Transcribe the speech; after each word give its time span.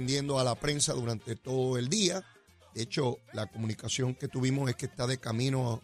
atendiendo 0.00 0.38
a 0.38 0.44
la 0.44 0.54
prensa 0.54 0.92
durante 0.92 1.34
todo 1.34 1.76
el 1.76 1.88
día. 1.88 2.24
De 2.72 2.82
hecho, 2.82 3.18
la 3.32 3.46
comunicación 3.46 4.14
que 4.14 4.28
tuvimos 4.28 4.70
es 4.70 4.76
que 4.76 4.86
está 4.86 5.08
de 5.08 5.18
camino 5.18 5.82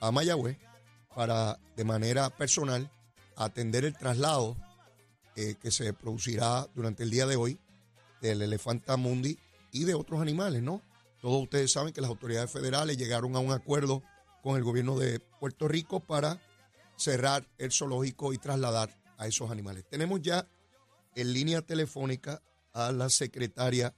a 0.00 0.10
Mayagüez 0.10 0.58
para, 1.14 1.56
de 1.76 1.84
manera 1.84 2.28
personal, 2.30 2.90
atender 3.36 3.84
el 3.84 3.96
traslado 3.96 4.56
eh, 5.36 5.54
que 5.62 5.70
se 5.70 5.92
producirá 5.92 6.66
durante 6.74 7.04
el 7.04 7.10
día 7.10 7.24
de 7.26 7.36
hoy 7.36 7.56
del 8.20 8.42
elefanta 8.42 8.96
mundi 8.96 9.38
y 9.70 9.84
de 9.84 9.94
otros 9.94 10.20
animales, 10.20 10.60
¿no? 10.60 10.82
Todos 11.20 11.40
ustedes 11.40 11.70
saben 11.70 11.92
que 11.92 12.00
las 12.00 12.10
autoridades 12.10 12.50
federales 12.50 12.96
llegaron 12.96 13.36
a 13.36 13.38
un 13.38 13.52
acuerdo 13.52 14.02
con 14.42 14.56
el 14.56 14.64
gobierno 14.64 14.98
de 14.98 15.20
Puerto 15.20 15.68
Rico 15.68 16.00
para 16.00 16.42
cerrar 16.96 17.46
el 17.58 17.70
zoológico 17.70 18.32
y 18.32 18.38
trasladar 18.38 18.90
a 19.18 19.28
esos 19.28 19.52
animales. 19.52 19.84
Tenemos 19.88 20.20
ya 20.20 20.48
en 21.14 21.32
línea 21.32 21.62
telefónica 21.62 22.42
a 22.76 22.92
la 22.92 23.08
secretaria 23.08 23.94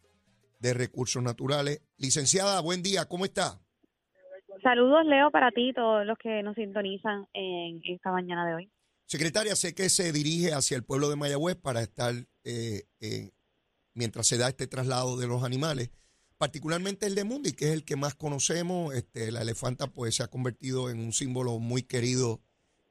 de 0.61 0.73
Recursos 0.73 1.23
Naturales. 1.23 1.83
Licenciada, 1.97 2.61
buen 2.61 2.83
día, 2.83 3.05
¿cómo 3.07 3.25
está? 3.25 3.61
Saludos, 4.63 5.05
Leo, 5.05 5.31
para 5.31 5.51
ti 5.51 5.71
y 5.71 5.73
todos 5.73 6.07
los 6.07 6.17
que 6.19 6.43
nos 6.43 6.55
sintonizan 6.55 7.27
en 7.33 7.81
esta 7.85 8.11
mañana 8.11 8.47
de 8.47 8.55
hoy. 8.55 8.73
Secretaria, 9.07 9.57
sé 9.57 9.75
que 9.75 9.89
se 9.89 10.13
dirige 10.13 10.53
hacia 10.53 10.77
el 10.77 10.85
pueblo 10.85 11.09
de 11.09 11.17
Mayagüez 11.17 11.57
para 11.57 11.81
estar 11.81 12.15
eh, 12.45 12.83
mientras 13.95 14.27
se 14.27 14.39
da 14.39 14.49
este 14.49 14.67
traslado 14.67 15.17
de 15.17 15.27
los 15.27 15.43
animales, 15.43 15.91
particularmente 16.37 17.07
el 17.07 17.15
de 17.15 17.25
Mundi, 17.25 17.53
que 17.53 17.67
es 17.67 17.73
el 17.73 17.85
que 17.85 17.97
más 17.97 18.15
conocemos. 18.15 18.95
Este, 18.95 19.33
la 19.33 19.43
elefanta 19.43 19.87
pues 19.89 20.17
se 20.17 20.23
ha 20.23 20.29
convertido 20.29 20.91
en 20.91 21.01
un 21.01 21.13
símbolo 21.13 21.59
muy 21.59 21.83
querido 21.83 22.41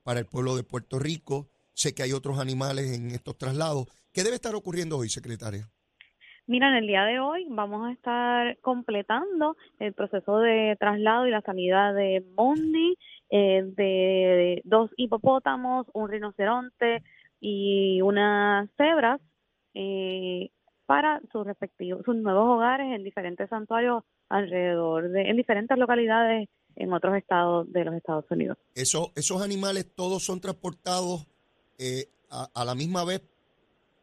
para 0.03 0.19
el 0.19 0.25
pueblo 0.25 0.55
de 0.55 0.63
Puerto 0.63 0.99
Rico. 0.99 1.49
Sé 1.73 1.93
que 1.93 2.03
hay 2.03 2.13
otros 2.13 2.39
animales 2.39 2.91
en 2.91 3.11
estos 3.11 3.37
traslados. 3.37 3.87
¿Qué 4.11 4.23
debe 4.23 4.35
estar 4.35 4.55
ocurriendo 4.55 4.97
hoy, 4.97 5.09
secretaria? 5.09 5.69
Mira, 6.47 6.69
en 6.69 6.75
el 6.75 6.87
día 6.87 7.03
de 7.03 7.19
hoy 7.19 7.45
vamos 7.49 7.85
a 7.85 7.91
estar 7.91 8.57
completando 8.59 9.57
el 9.79 9.93
proceso 9.93 10.39
de 10.39 10.77
traslado 10.79 11.27
y 11.27 11.31
la 11.31 11.41
salida 11.41 11.91
de 11.91 12.23
Mundi, 12.37 12.97
eh, 13.29 13.63
de 13.75 14.61
dos 14.63 14.89
hipopótamos, 14.95 15.87
un 15.91 16.07
rinoceronte 16.07 17.03
y 17.41 18.01
unas 18.01 18.69
cebras 18.77 19.19
eh, 19.73 20.49
para 20.85 21.19
sus 21.33 21.45
respectivos, 21.45 22.05
sus 22.05 22.15
nuevos 22.15 22.47
hogares 22.47 22.95
en 22.95 23.03
diferentes 23.03 23.49
santuarios 23.49 24.05
alrededor 24.29 25.09
de, 25.09 25.29
en 25.29 25.35
diferentes 25.35 25.77
localidades 25.77 26.47
en 26.77 26.93
otros 26.93 27.17
estados 27.17 27.69
de 27.73 27.83
los 27.83 27.93
Estados 27.93 28.23
Unidos. 28.29 28.57
Eso, 28.73 29.11
esos 29.17 29.41
animales 29.41 29.93
todos 29.93 30.23
son 30.23 30.39
transportados 30.39 31.27
eh, 31.77 32.05
a 32.29 32.63
la 32.63 32.73
misma 32.73 33.03
vez 33.03 33.21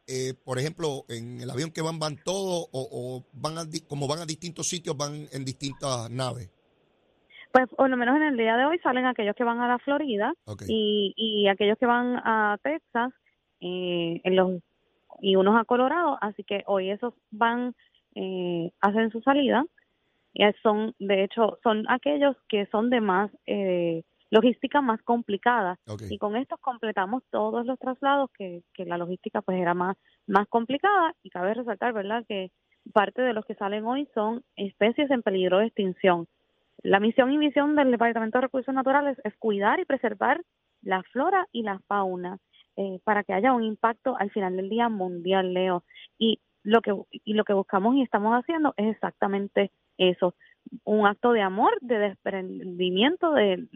eh, 0.07 0.33
por 0.43 0.59
ejemplo, 0.59 1.05
en 1.09 1.41
el 1.41 1.49
avión 1.49 1.71
que 1.71 1.81
van, 1.81 1.99
van 1.99 2.17
todos 2.23 2.67
o, 2.71 3.23
van 3.33 3.57
a, 3.57 3.63
como 3.87 4.07
van 4.07 4.19
a 4.19 4.25
distintos 4.25 4.67
sitios, 4.67 4.95
van 4.97 5.27
en 5.31 5.45
distintas 5.45 6.09
naves? 6.09 6.51
Pues 7.51 7.69
por 7.69 7.89
lo 7.89 7.97
menos 7.97 8.17
en 8.17 8.23
el 8.23 8.37
día 8.37 8.57
de 8.57 8.65
hoy 8.65 8.79
salen 8.79 9.05
aquellos 9.05 9.35
que 9.35 9.45
van 9.45 9.61
a 9.61 9.67
la 9.67 9.79
Florida 9.79 10.33
y, 10.67 11.13
y 11.15 11.47
aquellos 11.47 11.77
que 11.77 11.85
van 11.85 12.17
a 12.17 12.57
Texas 12.61 13.13
eh, 13.61 14.19
en 14.23 14.35
los 14.35 14.61
y 15.21 15.35
unos 15.35 15.59
a 15.59 15.65
Colorado, 15.65 16.17
así 16.21 16.43
que 16.43 16.63
hoy 16.67 16.89
esos 16.91 17.13
van, 17.31 17.73
eh, 18.15 18.71
hacen 18.81 19.11
su 19.11 19.21
salida. 19.21 19.65
Y 20.33 20.43
son, 20.61 20.93
de 20.99 21.23
hecho, 21.23 21.59
son 21.63 21.85
aquellos 21.87 22.35
que 22.49 22.65
son 22.67 22.89
de 22.89 22.99
más 22.99 23.31
eh, 23.45 24.03
logística 24.35 24.81
más 24.81 25.01
complicada. 25.03 25.79
Y 26.09 26.17
con 26.17 26.35
estos 26.35 26.59
completamos 26.59 27.23
todos 27.31 27.65
los 27.65 27.79
traslados 27.79 28.29
que, 28.37 28.63
que 28.73 28.83
la 28.85 28.97
logística 28.97 29.41
pues 29.41 29.57
era 29.57 29.73
más 29.73 29.95
más 30.27 30.45
complicada. 30.49 31.13
Y 31.23 31.29
cabe 31.29 31.53
resaltar 31.53 31.93
verdad 31.93 32.25
que 32.27 32.51
parte 32.91 33.21
de 33.21 33.33
los 33.33 33.45
que 33.45 33.55
salen 33.55 33.85
hoy 33.85 34.09
son 34.13 34.43
especies 34.57 35.09
en 35.09 35.21
peligro 35.21 35.59
de 35.59 35.67
extinción. 35.67 36.27
La 36.83 36.99
misión 36.99 37.31
y 37.31 37.37
misión 37.37 37.75
del 37.77 37.91
Departamento 37.91 38.37
de 38.37 38.43
Recursos 38.43 38.75
Naturales 38.75 39.17
es 39.23 39.33
cuidar 39.37 39.79
y 39.79 39.85
preservar 39.85 40.41
la 40.81 41.01
flora 41.13 41.47
y 41.53 41.63
la 41.63 41.79
fauna 41.87 42.37
eh, 42.75 42.99
para 43.05 43.23
que 43.23 43.33
haya 43.33 43.53
un 43.53 43.63
impacto 43.63 44.17
al 44.19 44.31
final 44.31 44.57
del 44.57 44.69
día 44.69 44.89
mundial 44.89 45.53
Leo. 45.53 45.85
Y 46.19 46.39
lo 46.63 46.81
que 46.81 46.93
y 47.09 47.33
lo 47.33 47.45
que 47.45 47.53
buscamos 47.53 47.95
y 47.95 48.01
estamos 48.01 48.33
haciendo 48.33 48.73
es 48.75 48.87
exactamente 48.95 49.71
eso 49.97 50.35
un 50.83 51.07
acto 51.07 51.31
de 51.31 51.41
amor, 51.41 51.73
de 51.81 51.99
desprendimiento 51.99 53.31
del, 53.31 53.69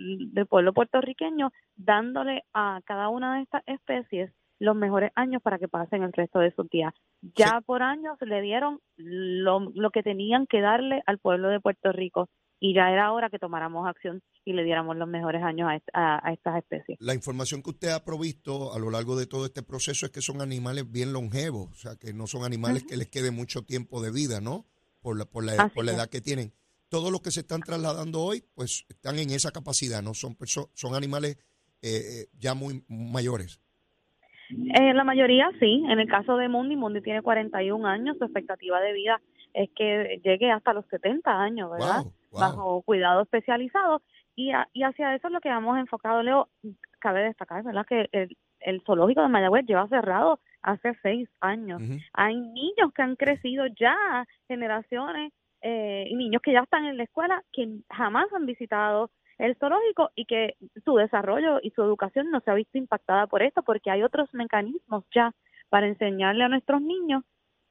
pueblo 0.49 0.73
puertorriqueño, 0.73 1.51
dándole 1.75 2.43
a 2.53 2.81
cada 2.85 3.09
una 3.09 3.35
de 3.35 3.43
estas 3.43 3.63
especies 3.67 4.31
los 4.59 4.75
mejores 4.75 5.11
años 5.15 5.41
para 5.41 5.57
que 5.57 5.67
pasen 5.67 6.03
el 6.03 6.13
resto 6.13 6.39
de 6.39 6.51
sus 6.51 6.69
días. 6.69 6.93
Ya 7.21 7.61
por 7.65 7.81
años 7.81 8.17
le 8.21 8.41
dieron 8.41 8.79
lo, 8.97 9.71
lo 9.73 9.91
que 9.91 10.03
tenían 10.03 10.47
que 10.47 10.59
darle 10.61 11.01
al 11.05 11.17
pueblo 11.17 11.49
de 11.49 11.61
Puerto 11.61 11.91
Rico 11.91 12.29
y 12.59 12.73
ya 12.73 12.91
era 12.91 13.13
hora 13.13 13.29
que 13.29 13.39
tomáramos 13.39 13.87
acción 13.87 14.21
y 14.43 14.53
le 14.53 14.63
diéramos 14.63 14.97
los 14.97 15.07
mejores 15.07 15.41
años 15.43 15.69
a, 15.93 16.27
a, 16.27 16.33
estas 16.33 16.57
especies. 16.57 16.97
La 16.99 17.13
información 17.13 17.63
que 17.63 17.69
usted 17.69 17.89
ha 17.89 18.03
provisto 18.03 18.73
a 18.73 18.79
lo 18.79 18.89
largo 18.89 19.15
de 19.17 19.27
todo 19.27 19.45
este 19.45 19.63
proceso 19.63 20.05
es 20.05 20.11
que 20.11 20.21
son 20.21 20.41
animales 20.41 20.91
bien 20.91 21.13
longevos, 21.13 21.69
o 21.71 21.75
sea, 21.75 21.95
que 21.95 22.13
no 22.13 22.27
son 22.27 22.43
animales 22.43 22.83
que 22.83 22.97
les 22.97 23.07
quede 23.07 23.31
mucho 23.31 23.63
tiempo 23.63 24.01
de 24.01 24.11
vida, 24.11 24.41
¿no? 24.41 24.65
Por 25.01 25.17
la, 25.17 25.25
por 25.25 25.45
la, 25.45 25.69
por 25.69 25.85
la 25.85 25.93
edad 25.93 26.09
que 26.09 26.19
tienen 26.19 26.51
todos 26.89 27.11
los 27.11 27.21
que 27.21 27.31
se 27.31 27.41
están 27.41 27.61
trasladando 27.61 28.21
hoy, 28.21 28.43
pues 28.55 28.85
están 28.89 29.17
en 29.17 29.29
esa 29.29 29.51
capacidad, 29.51 30.01
¿no? 30.01 30.13
Son, 30.13 30.35
son 30.73 30.95
animales 30.95 31.37
eh, 31.81 32.23
eh, 32.23 32.25
ya 32.37 32.53
muy 32.53 32.83
mayores. 32.87 33.61
Eh, 34.49 34.93
la 34.93 35.03
mayoría 35.03 35.49
sí. 35.59 35.83
En 35.89 35.99
el 35.99 36.09
caso 36.09 36.35
de 36.37 36.49
Mundi, 36.49 36.75
Mundi 36.75 37.01
tiene 37.01 37.21
41 37.21 37.87
años, 37.87 38.17
su 38.17 38.25
expectativa 38.25 38.79
de 38.81 38.93
vida 38.93 39.21
es 39.53 39.69
que 39.75 40.19
llegue 40.23 40.51
hasta 40.51 40.73
los 40.73 40.85
70 40.87 41.31
años, 41.31 41.71
¿verdad? 41.71 42.03
Bajo 42.31 42.81
cuidado 42.83 43.21
especializado. 43.21 44.01
Y, 44.35 44.51
y 44.73 44.83
hacia 44.83 45.15
eso 45.15 45.27
es 45.27 45.33
lo 45.33 45.41
que 45.41 45.49
hemos 45.49 45.77
enfocado, 45.77 46.23
Leo. 46.23 46.49
Cabe 46.99 47.23
destacar, 47.23 47.63
¿verdad? 47.63 47.85
Que 47.87 48.09
el, 48.11 48.37
el 48.61 48.81
zoológico 48.85 49.21
de 49.21 49.27
Mayagüez 49.27 49.65
lleva 49.65 49.87
cerrado 49.87 50.39
hace 50.61 50.93
seis 51.01 51.29
años. 51.39 51.81
Hay 52.13 52.35
niños 52.35 52.93
que 52.95 53.01
han 53.01 53.15
crecido 53.15 53.65
ya, 53.67 54.25
generaciones 54.47 55.33
eh, 55.61 56.09
niños 56.15 56.41
que 56.41 56.53
ya 56.53 56.61
están 56.61 56.85
en 56.85 56.97
la 56.97 57.03
escuela 57.03 57.43
que 57.51 57.67
jamás 57.89 58.31
han 58.33 58.45
visitado 58.45 59.11
el 59.37 59.55
zoológico 59.55 60.11
y 60.15 60.25
que 60.25 60.55
su 60.83 60.95
desarrollo 60.95 61.59
y 61.61 61.71
su 61.71 61.81
educación 61.81 62.29
no 62.29 62.41
se 62.41 62.51
ha 62.51 62.55
visto 62.55 62.77
impactada 62.77 63.27
por 63.27 63.41
esto 63.41 63.63
porque 63.63 63.89
hay 63.89 64.03
otros 64.03 64.33
mecanismos 64.33 65.05
ya 65.13 65.33
para 65.69 65.87
enseñarle 65.87 66.43
a 66.43 66.49
nuestros 66.49 66.81
niños 66.81 67.23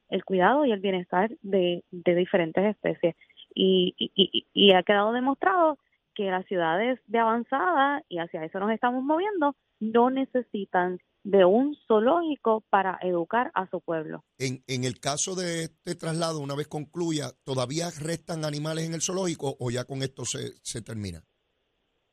el 0.09 0.25
cuidado 0.25 0.65
y 0.65 0.71
el 0.71 0.79
bienestar 0.79 1.29
de, 1.41 1.83
diferentes 1.91 2.65
especies. 2.65 3.15
Y, 3.53 3.93
y, 3.97 4.47
y 4.53 4.71
ha 4.73 4.83
quedado 4.83 5.13
demostrado 5.13 5.77
que 6.15 6.31
las 6.31 6.45
ciudades 6.47 6.99
de 7.07 7.19
avanzada, 7.19 8.03
y 8.09 8.17
hacia 8.17 8.43
eso 8.43 8.59
nos 8.59 8.71
estamos 8.71 9.03
moviendo, 9.03 9.55
no 9.79 10.09
necesitan 10.09 10.99
de 11.23 11.45
un 11.45 11.75
zoológico 11.87 12.63
para 12.69 12.97
educar 13.01 13.51
a 13.53 13.69
su 13.69 13.81
pueblo. 13.81 14.23
En, 14.37 14.63
en 14.67 14.83
el 14.83 14.99
caso 14.99 15.35
de 15.35 15.63
este 15.63 15.95
traslado, 15.95 16.39
una 16.39 16.55
vez 16.55 16.67
concluya, 16.67 17.31
¿todavía 17.43 17.89
restan 17.99 18.45
animales 18.45 18.85
en 18.85 18.93
el 18.93 19.01
zoológico 19.01 19.55
o 19.59 19.71
ya 19.71 19.85
con 19.85 20.01
esto 20.01 20.25
se, 20.25 20.53
se 20.63 20.81
termina? 20.81 21.23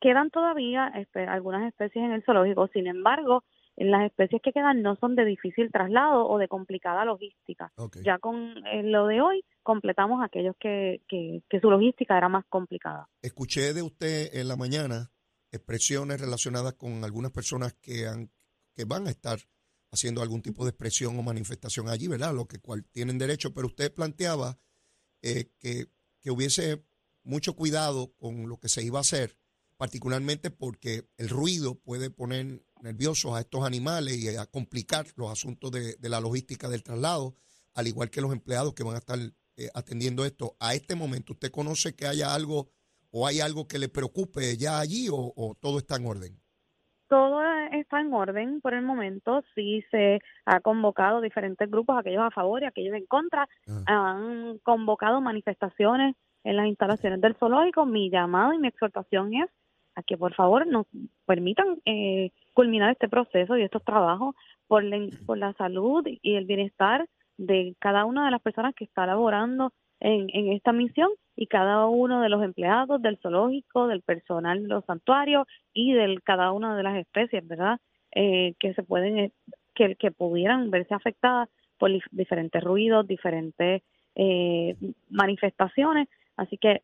Quedan 0.01 0.31
todavía 0.31 0.93
algunas 1.29 1.67
especies 1.69 2.05
en 2.05 2.13
el 2.13 2.25
zoológico, 2.25 2.69
sin 2.69 2.87
embargo, 2.87 3.45
las 3.77 4.07
especies 4.07 4.41
que 4.43 4.53
quedan 4.53 4.83
no 4.83 4.97
son 4.97 5.17
de 5.17 5.25
difícil 5.25 5.71
traslado 5.71 6.27
o 6.27 6.39
de 6.39 6.49
complicada 6.49 7.05
logística. 7.05 7.73
Ya 8.03 8.19
con 8.19 8.57
eh, 8.67 8.83
lo 8.83 9.07
de 9.07 9.21
hoy 9.21 9.45
completamos 9.63 10.25
aquellos 10.25 10.55
que, 10.59 11.03
que, 11.09 11.43
que 11.49 11.61
su 11.61 11.71
logística 11.71 12.17
era 12.17 12.29
más 12.29 12.45
complicada. 12.49 13.09
Escuché 13.21 13.75
de 13.75 13.83
usted 13.83 14.35
en 14.35 14.49
la 14.49 14.57
mañana 14.57 15.11
expresiones 15.53 16.21
relacionadas 16.21 16.75
con 16.75 17.05
algunas 17.05 17.33
personas 17.33 17.75
que 17.75 18.07
han 18.07 18.31
que 18.77 18.85
van 18.85 19.07
a 19.07 19.11
estar 19.11 19.41
haciendo 19.91 20.21
algún 20.21 20.43
tipo 20.43 20.65
de 20.65 20.71
expresión 20.71 21.19
o 21.19 21.23
manifestación 21.23 21.89
allí, 21.89 22.07
¿verdad? 22.07 22.35
Lo 22.35 22.47
que 22.47 22.59
cual 22.59 22.85
tienen 22.93 23.19
derecho, 23.19 23.55
pero 23.55 23.69
usted 23.69 23.93
planteaba 23.93 24.59
eh, 25.23 25.51
que, 25.59 25.91
que 26.21 26.31
hubiese 26.31 26.85
mucho 27.25 27.57
cuidado 27.57 28.13
con 28.17 28.49
lo 28.49 28.59
que 28.59 28.69
se 28.69 28.83
iba 28.83 28.99
a 28.99 29.01
hacer, 29.01 29.39
particularmente 29.79 30.51
porque 30.51 31.09
el 31.17 31.31
ruido 31.31 31.77
puede 31.77 32.11
poner 32.11 32.65
nerviosos 32.83 33.35
a 33.35 33.41
estos 33.41 33.65
animales 33.65 34.19
y 34.19 34.29
a 34.37 34.47
complicar 34.47 35.07
los 35.17 35.31
asuntos 35.31 35.71
de, 35.71 35.97
la 36.03 36.21
logística 36.21 36.69
del 36.69 36.83
traslado, 36.83 37.35
al 37.75 37.87
igual 37.89 38.11
que 38.11 38.21
los 38.21 38.33
empleados 38.33 38.75
que 38.75 38.85
van 38.85 38.97
a 38.97 38.99
estar 38.99 39.19
eh, 39.57 39.71
atendiendo 39.75 40.25
esto. 40.25 40.57
A 40.61 40.75
este 40.75 40.95
momento, 40.95 41.33
¿usted 41.33 41.51
conoce 41.51 41.95
que 41.95 42.07
haya 42.07 42.35
algo 42.35 42.71
o 43.11 43.27
hay 43.27 43.41
algo 43.41 43.67
que 43.67 43.79
le 43.79 43.89
preocupe 43.89 44.57
ya 44.59 44.79
allí 44.79 45.09
o 45.11 45.57
todo 45.61 45.79
está 45.79 45.97
en 45.97 46.07
orden? 46.07 46.43
Todo 47.09 47.41
está 47.73 48.01
en 48.01 48.13
orden 48.13 48.61
por 48.61 48.75
el 48.75 48.83
momento. 48.83 49.43
Sí 49.55 49.85
se 49.91 50.21
ha 50.45 50.61
convocado 50.61 51.21
diferentes 51.21 51.71
grupos, 51.71 51.99
aquellos 51.99 52.23
a 52.23 52.31
favor 52.31 52.63
y 52.63 52.67
aquellos 52.67 52.95
en 52.95 53.07
contra. 53.07 53.49
Ah. 53.87 54.13
Han 54.13 54.59
convocado 54.59 55.21
manifestaciones 55.21 56.17
en 56.45 56.57
las 56.57 56.67
instalaciones 56.67 57.21
del 57.21 57.35
zoológico. 57.37 57.87
Mi 57.87 58.11
llamado 58.11 58.53
y 58.53 58.59
mi 58.59 58.69
exhortación 58.69 59.35
es 59.35 59.51
a 59.95 60.03
que 60.03 60.17
por 60.17 60.35
favor 60.35 60.67
nos 60.67 60.87
permitan 61.25 61.81
eh, 61.87 62.31
culminar 62.53 62.93
este 62.93 63.09
proceso 63.09 63.57
y 63.57 63.63
estos 63.63 63.83
trabajos 63.83 64.35
por 64.69 64.85
la, 64.85 64.99
por 65.25 65.39
la 65.39 65.53
salud 65.55 66.07
y 66.07 66.35
el 66.35 66.45
bienestar 66.45 67.09
de 67.39 67.75
cada 67.79 68.05
una 68.05 68.27
de 68.27 68.31
las 68.31 68.43
personas 68.43 68.75
que 68.75 68.85
está 68.85 69.07
laborando 69.07 69.73
en, 70.01 70.27
en 70.33 70.53
esta 70.53 70.73
misión 70.73 71.11
y 71.35 71.47
cada 71.47 71.87
uno 71.87 72.23
de 72.23 72.29
los 72.29 72.43
empleados 72.43 73.01
del 73.03 73.19
zoológico, 73.19 73.87
del 73.87 74.03
personal 74.03 74.63
de 74.63 74.69
los 74.69 74.85
santuarios 74.85 75.47
y 75.73 75.93
de 75.93 76.19
cada 76.25 76.53
una 76.53 76.77
de 76.77 76.83
las 76.83 76.97
especies, 76.97 77.47
¿verdad? 77.47 77.79
Eh, 78.13 78.55
que 78.59 78.73
se 78.75 78.83
pueden, 78.83 79.19
eh, 79.19 79.33
que, 79.75 80.11
pudieran 80.11 80.71
verse 80.71 80.95
afectadas 80.95 81.49
por 81.79 81.91
diferentes 82.11 82.65
ruidos, 82.65 83.07
diferentes 83.07 83.83
eh, 84.15 84.77
manifestaciones. 85.11 86.09
Así 86.37 86.57
que 86.57 86.83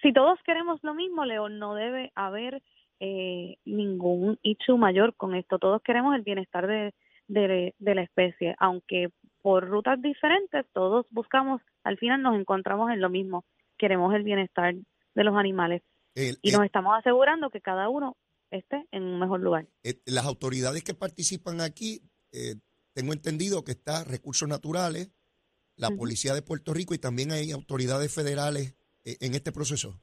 si 0.00 0.12
todos 0.12 0.38
queremos 0.44 0.82
lo 0.82 0.94
mismo, 0.94 1.24
León, 1.24 1.58
no 1.58 1.74
debe 1.74 2.10
haber 2.14 2.62
eh, 3.00 3.56
ningún 3.64 4.38
issue 4.42 4.78
mayor 4.78 5.14
con 5.16 5.34
esto. 5.34 5.58
Todos 5.58 5.82
queremos 5.82 6.14
el 6.14 6.22
bienestar 6.22 6.66
de, 6.66 6.94
la 7.78 8.02
especie, 8.02 8.54
aunque 8.58 9.10
por 9.42 9.68
rutas 9.68 10.00
diferentes, 10.00 10.64
todos 10.72 11.06
buscamos, 11.10 11.60
al 11.84 11.98
final 11.98 12.22
nos 12.22 12.38
encontramos 12.38 12.90
en 12.90 13.00
lo 13.00 13.10
mismo. 13.10 13.44
Queremos 13.76 14.14
el 14.14 14.22
bienestar 14.22 14.74
de 15.14 15.24
los 15.24 15.36
animales. 15.36 15.82
y 16.14 16.52
nos 16.52 16.64
estamos 16.64 16.96
asegurando 16.98 17.50
que 17.50 17.60
cada 17.60 17.88
uno 17.88 18.16
esté 18.50 18.86
en 18.92 19.02
un 19.02 19.18
mejor 19.18 19.40
lugar. 19.40 19.66
Eh, 19.82 19.94
las 20.06 20.26
autoridades 20.26 20.84
que 20.84 20.94
participan 20.94 21.60
aquí, 21.60 22.02
eh, 22.32 22.56
tengo 22.94 23.12
entendido 23.12 23.64
que 23.64 23.72
está 23.72 24.04
Recursos 24.04 24.48
Naturales, 24.48 25.10
la 25.76 25.90
Policía 25.90 26.34
de 26.34 26.42
Puerto 26.42 26.74
Rico 26.74 26.94
y 26.94 26.98
también 26.98 27.32
hay 27.32 27.50
autoridades 27.50 28.14
federales 28.14 28.76
eh, 29.04 29.16
en 29.20 29.34
este 29.34 29.52
proceso. 29.52 29.98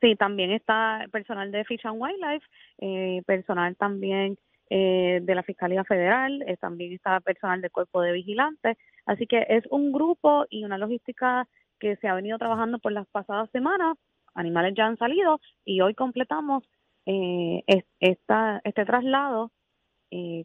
Sí, 0.00 0.16
también 0.16 0.50
está 0.50 1.06
personal 1.12 1.50
de 1.52 1.64
Fish 1.64 1.84
and 1.84 2.00
Wildlife, 2.00 2.46
eh, 2.78 3.22
personal 3.24 3.76
también 3.76 4.36
eh, 4.74 5.20
de 5.22 5.34
la 5.34 5.42
Fiscalía 5.42 5.84
Federal, 5.84 6.42
también 6.58 6.94
está 6.94 7.20
personal 7.20 7.60
del 7.60 7.70
Cuerpo 7.70 8.00
de 8.00 8.12
Vigilantes. 8.12 8.78
Así 9.04 9.26
que 9.26 9.44
es 9.50 9.64
un 9.70 9.92
grupo 9.92 10.46
y 10.48 10.64
una 10.64 10.78
logística 10.78 11.46
que 11.78 11.96
se 11.96 12.08
ha 12.08 12.14
venido 12.14 12.38
trabajando 12.38 12.78
por 12.78 12.92
las 12.92 13.06
pasadas 13.08 13.50
semanas. 13.50 13.98
Animales 14.34 14.72
ya 14.74 14.86
han 14.86 14.96
salido 14.96 15.40
y 15.66 15.82
hoy 15.82 15.94
completamos 15.94 16.64
esta, 17.04 18.62
este 18.64 18.86
traslado 18.86 19.50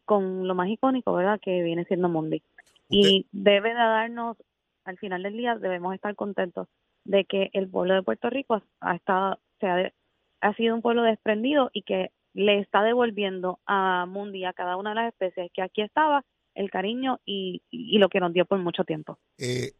con 0.03 0.45
lo 0.45 0.55
más 0.55 0.67
icónico, 0.67 1.13
¿verdad?, 1.13 1.39
que 1.41 1.61
viene 1.61 1.85
siendo 1.85 2.09
Mundi. 2.09 2.43
Y 2.89 3.27
debe 3.31 3.69
de 3.69 3.75
darnos, 3.75 4.35
al 4.83 4.97
final 4.97 5.23
del 5.23 5.37
día, 5.37 5.55
debemos 5.55 5.95
estar 5.95 6.15
contentos 6.15 6.67
de 7.05 7.23
que 7.23 7.49
el 7.53 7.69
pueblo 7.69 7.93
de 7.93 8.03
Puerto 8.03 8.29
Rico 8.29 8.61
ha, 8.81 8.95
estado, 8.95 9.39
se 9.61 9.67
ha, 9.67 9.93
ha 10.41 10.53
sido 10.55 10.75
un 10.75 10.81
pueblo 10.81 11.03
desprendido 11.03 11.69
y 11.71 11.83
que 11.83 12.11
le 12.37 12.59
está 12.59 12.83
devolviendo 12.83 13.59
a 13.65 14.05
Mundi, 14.05 14.45
a 14.45 14.53
cada 14.53 14.77
una 14.77 14.91
de 14.91 14.95
las 14.97 15.07
especies 15.11 15.51
que 15.53 15.63
aquí 15.63 15.81
estaba, 15.81 16.23
el 16.53 16.69
cariño 16.69 17.19
y, 17.25 17.63
y 17.71 17.97
lo 17.97 18.09
que 18.09 18.19
nos 18.19 18.31
dio 18.31 18.45
por 18.45 18.59
mucho 18.59 18.83
tiempo. 18.83 19.17
Eh, 19.39 19.71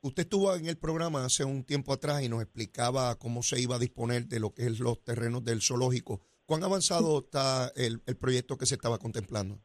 usted 0.00 0.22
estuvo 0.22 0.54
en 0.54 0.66
el 0.66 0.78
programa 0.78 1.26
hace 1.26 1.44
un 1.44 1.62
tiempo 1.62 1.92
atrás 1.92 2.22
y 2.22 2.30
nos 2.30 2.40
explicaba 2.40 3.16
cómo 3.18 3.42
se 3.42 3.60
iba 3.60 3.76
a 3.76 3.78
disponer 3.78 4.24
de 4.24 4.40
lo 4.40 4.54
que 4.54 4.62
es 4.62 4.80
los 4.80 5.04
terrenos 5.04 5.44
del 5.44 5.60
zoológico. 5.60 6.22
¿Cuán 6.46 6.62
avanzado 6.62 7.18
está 7.18 7.70
el, 7.76 8.00
el 8.06 8.16
proyecto 8.16 8.56
que 8.56 8.64
se 8.64 8.76
estaba 8.76 8.96
contemplando? 8.96 9.58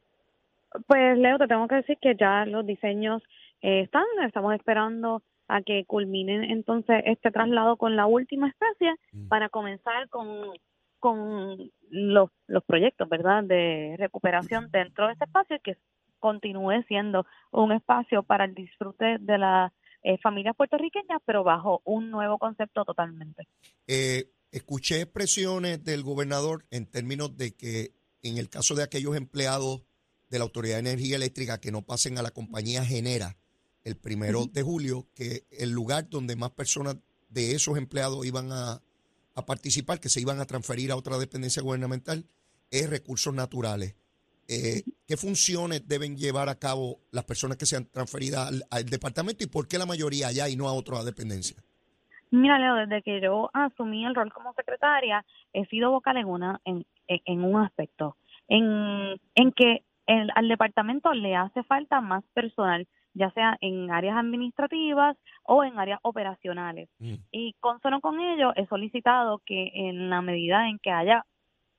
Pues 0.86 1.16
Leo, 1.16 1.38
te 1.38 1.48
tengo 1.48 1.66
que 1.68 1.76
decir 1.76 1.96
que 2.02 2.16
ya 2.20 2.44
los 2.44 2.66
diseños 2.66 3.22
eh, 3.62 3.80
están, 3.80 4.04
estamos 4.26 4.54
esperando 4.54 5.22
a 5.48 5.62
que 5.62 5.86
culminen 5.86 6.44
entonces 6.44 7.02
este 7.06 7.30
traslado 7.30 7.78
con 7.78 7.96
la 7.96 8.04
última 8.04 8.48
especie 8.48 8.94
mm. 9.12 9.28
para 9.28 9.48
comenzar 9.48 10.08
con, 10.10 10.52
con 11.00 11.70
los, 11.90 12.30
los 12.46 12.64
proyectos, 12.64 13.08
¿verdad?, 13.08 13.42
de 13.42 13.96
recuperación 13.98 14.70
dentro 14.70 15.06
de 15.06 15.14
este 15.14 15.24
espacio 15.24 15.56
y 15.56 15.60
que 15.60 15.78
continúe 16.18 16.82
siendo 16.86 17.26
un 17.50 17.72
espacio 17.72 18.22
para 18.22 18.44
el 18.44 18.54
disfrute 18.54 19.16
de 19.18 19.38
las 19.38 19.72
eh, 20.02 20.18
familias 20.18 20.54
puertorriqueñas, 20.56 21.20
pero 21.24 21.42
bajo 21.42 21.82
un 21.84 22.10
nuevo 22.10 22.38
concepto 22.38 22.84
totalmente. 22.84 23.48
Eh, 23.86 24.30
escuché 24.52 25.00
expresiones 25.02 25.82
del 25.82 26.02
gobernador 26.02 26.64
en 26.70 26.86
términos 26.86 27.36
de 27.36 27.56
que 27.56 27.92
en 28.22 28.38
el 28.38 28.48
caso 28.48 28.74
de 28.74 28.82
aquellos 28.82 29.16
empleados 29.16 29.82
de 30.28 30.38
la 30.38 30.44
Autoridad 30.44 30.76
de 30.76 30.90
Energía 30.90 31.16
Eléctrica 31.16 31.60
que 31.60 31.72
no 31.72 31.82
pasen 31.82 32.18
a 32.18 32.22
la 32.22 32.30
compañía 32.30 32.84
Genera 32.84 33.36
el 33.82 33.96
primero 33.96 34.46
de 34.46 34.62
julio, 34.62 35.08
que 35.14 35.46
el 35.50 35.70
lugar 35.70 36.08
donde 36.10 36.36
más 36.36 36.50
personas 36.50 36.96
de 37.30 37.54
esos 37.54 37.78
empleados 37.78 38.26
iban 38.26 38.52
a, 38.52 38.82
participar, 39.34 40.00
que 40.00 40.08
se 40.08 40.20
iban 40.20 40.40
a 40.40 40.46
transferir 40.46 40.90
a 40.90 40.96
otra 40.96 41.18
dependencia 41.18 41.62
gubernamental, 41.62 42.24
es 42.70 42.88
recursos 42.88 43.34
naturales. 43.34 43.96
Eh, 44.48 44.82
¿Qué 45.06 45.16
funciones 45.16 45.86
deben 45.86 46.16
llevar 46.16 46.48
a 46.48 46.58
cabo 46.58 46.98
las 47.12 47.24
personas 47.24 47.56
que 47.56 47.66
sean 47.66 47.86
transferidas 47.90 48.50
al, 48.70 48.84
departamento 48.86 49.44
y 49.44 49.46
por 49.46 49.68
qué 49.68 49.78
la 49.78 49.86
mayoría 49.86 50.28
allá 50.28 50.48
y 50.48 50.56
no 50.56 50.68
a 50.68 50.72
otra 50.72 51.04
dependencia? 51.04 51.56
Mira, 52.32 52.58
Leo, 52.58 52.74
desde 52.74 53.02
que 53.02 53.20
yo 53.20 53.50
asumí 53.52 54.04
el 54.04 54.14
rol 54.14 54.32
como 54.32 54.52
secretaria, 54.54 55.24
he 55.52 55.66
sido 55.66 55.90
vocal 55.90 56.16
en, 56.16 56.26
una, 56.26 56.60
en, 56.64 56.84
en 57.06 57.44
un 57.44 57.62
aspecto, 57.62 58.16
en, 58.48 59.20
en 59.36 59.52
que 59.52 59.84
al 60.06 60.48
departamento 60.48 61.12
le 61.12 61.36
hace 61.36 61.62
falta 61.62 62.00
más 62.00 62.24
personal, 62.34 62.88
ya 63.14 63.30
sea 63.32 63.56
en 63.60 63.90
áreas 63.90 64.16
administrativas 64.16 65.16
o 65.42 65.64
en 65.64 65.78
áreas 65.78 66.00
operacionales. 66.02 66.88
Mm. 66.98 67.14
Y 67.30 67.54
consono 67.60 68.00
con 68.00 68.20
ello, 68.20 68.52
he 68.56 68.66
solicitado 68.66 69.40
que 69.44 69.70
en 69.74 70.10
la 70.10 70.22
medida 70.22 70.68
en 70.68 70.78
que 70.78 70.90
haya 70.90 71.24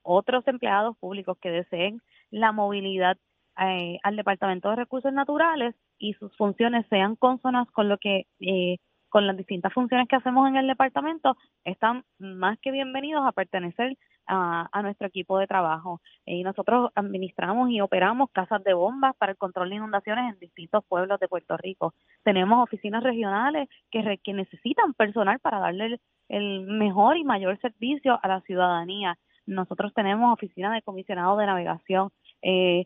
otros 0.04 0.48
empleados 0.48 0.98
públicos 0.98 1.38
que 1.42 1.52
deseen 1.52 2.02
la 2.32 2.52
movilidad 2.52 3.18
eh, 3.60 4.00
al 4.04 4.16
Departamento 4.16 4.70
de 4.70 4.78
Recursos 4.78 5.14
Naturales 5.14 5.76
y 6.00 6.14
sus 6.14 6.36
funciones 6.38 6.86
sean 6.90 7.16
consonas 7.16 7.70
con 7.72 7.90
lo 7.90 7.98
que 7.98 8.26
eh, 8.40 8.78
con 9.12 9.28
las 9.28 9.36
distintas 9.36 9.74
funciones 9.74 10.08
que 10.08 10.16
hacemos 10.16 10.48
en 10.48 10.56
el 10.56 10.68
departamento, 10.68 11.36
están 11.66 12.06
más 12.18 12.58
que 12.60 12.72
bienvenidos 12.72 13.24
a 13.26 13.34
pertenecer 13.34 13.98
a, 14.28 14.82
nuestro 14.82 15.08
equipo 15.08 15.38
de 15.38 15.48
trabajo. 15.48 16.02
Y 16.26 16.44
nosotros 16.44 16.92
administramos 16.96 17.70
y 17.70 17.82
operamos 17.82 18.30
casas 18.32 18.64
de 18.64 18.74
bombas 18.74 19.16
para 19.18 19.34
el 19.34 19.38
control 19.38 19.70
de 19.70 19.76
inundaciones 19.76 20.34
en 20.34 20.40
distintos 20.40 20.84
pueblos 20.86 21.20
de 21.20 21.28
Puerto 21.28 21.58
Rico. 21.58 21.94
Tenemos 22.24 22.64
oficinas 22.64 23.04
regionales 23.04 23.70
que, 23.92 24.20
que 24.24 24.34
necesitan 24.34 24.94
personal 24.94 25.40
para 25.40 25.60
darle 25.60 26.00
el, 26.30 26.62
mejor 26.62 27.18
y 27.18 27.24
mayor 27.24 27.60
servicio 27.60 28.20
a 28.22 28.28
la 28.28 28.42
ciudadanía. 28.42 29.18
Nosotros 29.46 29.94
tenemos 29.94 30.32
oficinas 30.34 30.74
de 30.74 30.82
comisionado 30.82 31.38
de 31.38 31.46
navegación, 31.46 32.10
eh, 32.42 32.86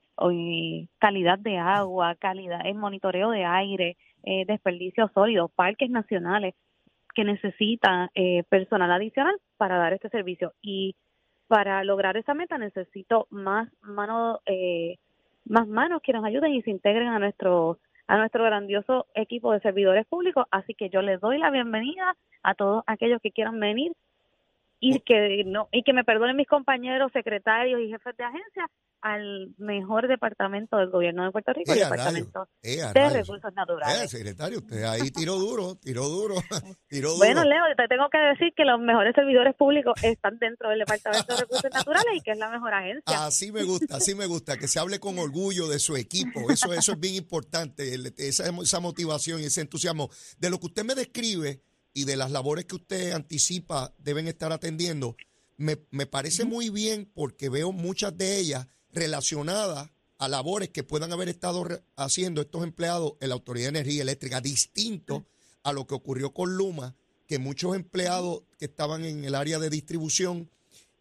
calidad 0.99 1.39
de 1.39 1.57
agua, 1.57 2.15
calidad, 2.15 2.61
monitoreo 2.73 3.29
de 3.29 3.45
aire, 3.45 3.97
eh, 4.23 4.45
desperdicios 4.47 5.11
sólidos, 5.13 5.51
parques 5.51 5.89
nacionales 5.89 6.55
que 7.15 7.23
necesitan 7.23 8.09
eh, 8.13 8.43
personal 8.49 8.91
adicional 8.91 9.35
para 9.57 9.77
dar 9.77 9.93
este 9.93 10.09
servicio. 10.09 10.53
Y 10.61 10.95
para 11.47 11.83
lograr 11.83 12.17
esa 12.17 12.33
meta 12.33 12.57
necesito 12.57 13.27
más 13.29 13.69
manos, 13.81 14.39
eh, 14.45 14.97
más 15.45 15.67
manos 15.67 16.01
que 16.01 16.13
nos 16.13 16.25
ayuden 16.25 16.53
y 16.53 16.61
se 16.61 16.71
integren 16.71 17.09
a 17.09 17.19
nuestro 17.19 17.79
a 18.07 18.17
nuestro 18.17 18.43
grandioso 18.43 19.07
equipo 19.15 19.51
de 19.51 19.61
servidores 19.61 20.05
públicos. 20.05 20.45
Así 20.51 20.75
que 20.75 20.89
yo 20.89 21.01
les 21.01 21.19
doy 21.19 21.39
la 21.39 21.49
bienvenida 21.49 22.15
a 22.43 22.53
todos 22.53 22.83
aquellos 22.85 23.19
que 23.21 23.31
quieran 23.31 23.59
venir 23.59 23.93
y 24.85 24.99
que 24.99 25.43
no 25.45 25.67
y 25.71 25.81
que 25.81 25.93
me 25.93 26.03
perdonen 26.03 26.35
mis 26.35 26.47
compañeros 26.47 27.11
secretarios 27.11 27.81
y 27.81 27.89
jefes 27.89 28.15
de 28.17 28.23
agencia 28.23 28.69
al 29.01 29.53
mejor 29.57 30.07
departamento 30.07 30.77
del 30.77 30.89
gobierno 30.89 31.25
de 31.25 31.31
Puerto 31.31 31.53
Rico, 31.53 31.73
el 31.73 31.79
departamento 31.79 32.47
de 32.61 33.09
recursos 33.09 33.53
naturales. 33.55 34.03
Eh, 34.03 34.07
secretario, 34.07 34.59
usted 34.59 34.83
ahí 34.83 35.11
tiró 35.11 35.35
duro, 35.35 35.75
tiró 35.75 36.07
duro, 36.07 36.35
tiró 36.87 37.09
duro. 37.09 37.17
Bueno, 37.17 37.43
Leo, 37.43 37.63
te 37.75 37.87
tengo 37.87 38.09
que 38.09 38.17
decir 38.17 38.53
que 38.55 38.63
los 38.63 38.79
mejores 38.79 39.13
servidores 39.15 39.55
públicos 39.55 39.93
están 40.03 40.37
dentro 40.39 40.69
del 40.69 40.79
departamento 40.79 41.33
de 41.33 41.41
recursos 41.41 41.71
naturales 41.71 42.13
y 42.15 42.21
que 42.21 42.31
es 42.31 42.37
la 42.37 42.49
mejor 42.49 42.73
agencia. 42.73 43.25
Así 43.25 43.51
me 43.51 43.63
gusta, 43.63 43.97
así 43.97 44.13
me 44.13 44.27
gusta, 44.27 44.57
que 44.57 44.67
se 44.67 44.79
hable 44.79 44.99
con 44.99 45.17
orgullo 45.17 45.67
de 45.67 45.79
su 45.79 45.95
equipo. 45.95 46.51
Eso, 46.51 46.73
eso 46.73 46.91
es 46.93 46.99
bien 46.99 47.15
importante, 47.15 47.95
esa, 48.17 48.49
esa 48.49 48.79
motivación 48.79 49.39
y 49.41 49.45
ese 49.45 49.61
entusiasmo. 49.61 50.09
De 50.37 50.49
lo 50.49 50.59
que 50.59 50.67
usted 50.67 50.83
me 50.83 50.95
describe 50.95 51.61
y 51.95 52.03
de 52.03 52.17
las 52.17 52.29
labores 52.29 52.65
que 52.65 52.75
usted 52.75 53.13
anticipa 53.13 53.95
deben 53.97 54.27
estar 54.27 54.51
atendiendo, 54.51 55.15
me, 55.57 55.79
me 55.89 56.05
parece 56.05 56.43
muy 56.43 56.69
bien 56.69 57.09
porque 57.15 57.49
veo 57.49 57.71
muchas 57.71 58.15
de 58.17 58.37
ellas 58.37 58.67
relacionadas 58.91 59.89
a 60.17 60.27
labores 60.27 60.69
que 60.69 60.83
puedan 60.83 61.13
haber 61.13 61.29
estado 61.29 61.65
haciendo 61.95 62.41
estos 62.41 62.63
empleados 62.63 63.13
en 63.21 63.29
la 63.29 63.35
Autoridad 63.35 63.71
de 63.71 63.79
Energía 63.79 64.01
Eléctrica, 64.01 64.41
distinto 64.41 65.25
a 65.63 65.71
lo 65.71 65.87
que 65.87 65.95
ocurrió 65.95 66.33
con 66.33 66.57
Luma, 66.57 66.95
que 67.27 67.39
muchos 67.39 67.75
empleados 67.75 68.43
que 68.59 68.65
estaban 68.65 69.05
en 69.05 69.23
el 69.23 69.33
área 69.33 69.57
de 69.57 69.69
distribución 69.69 70.51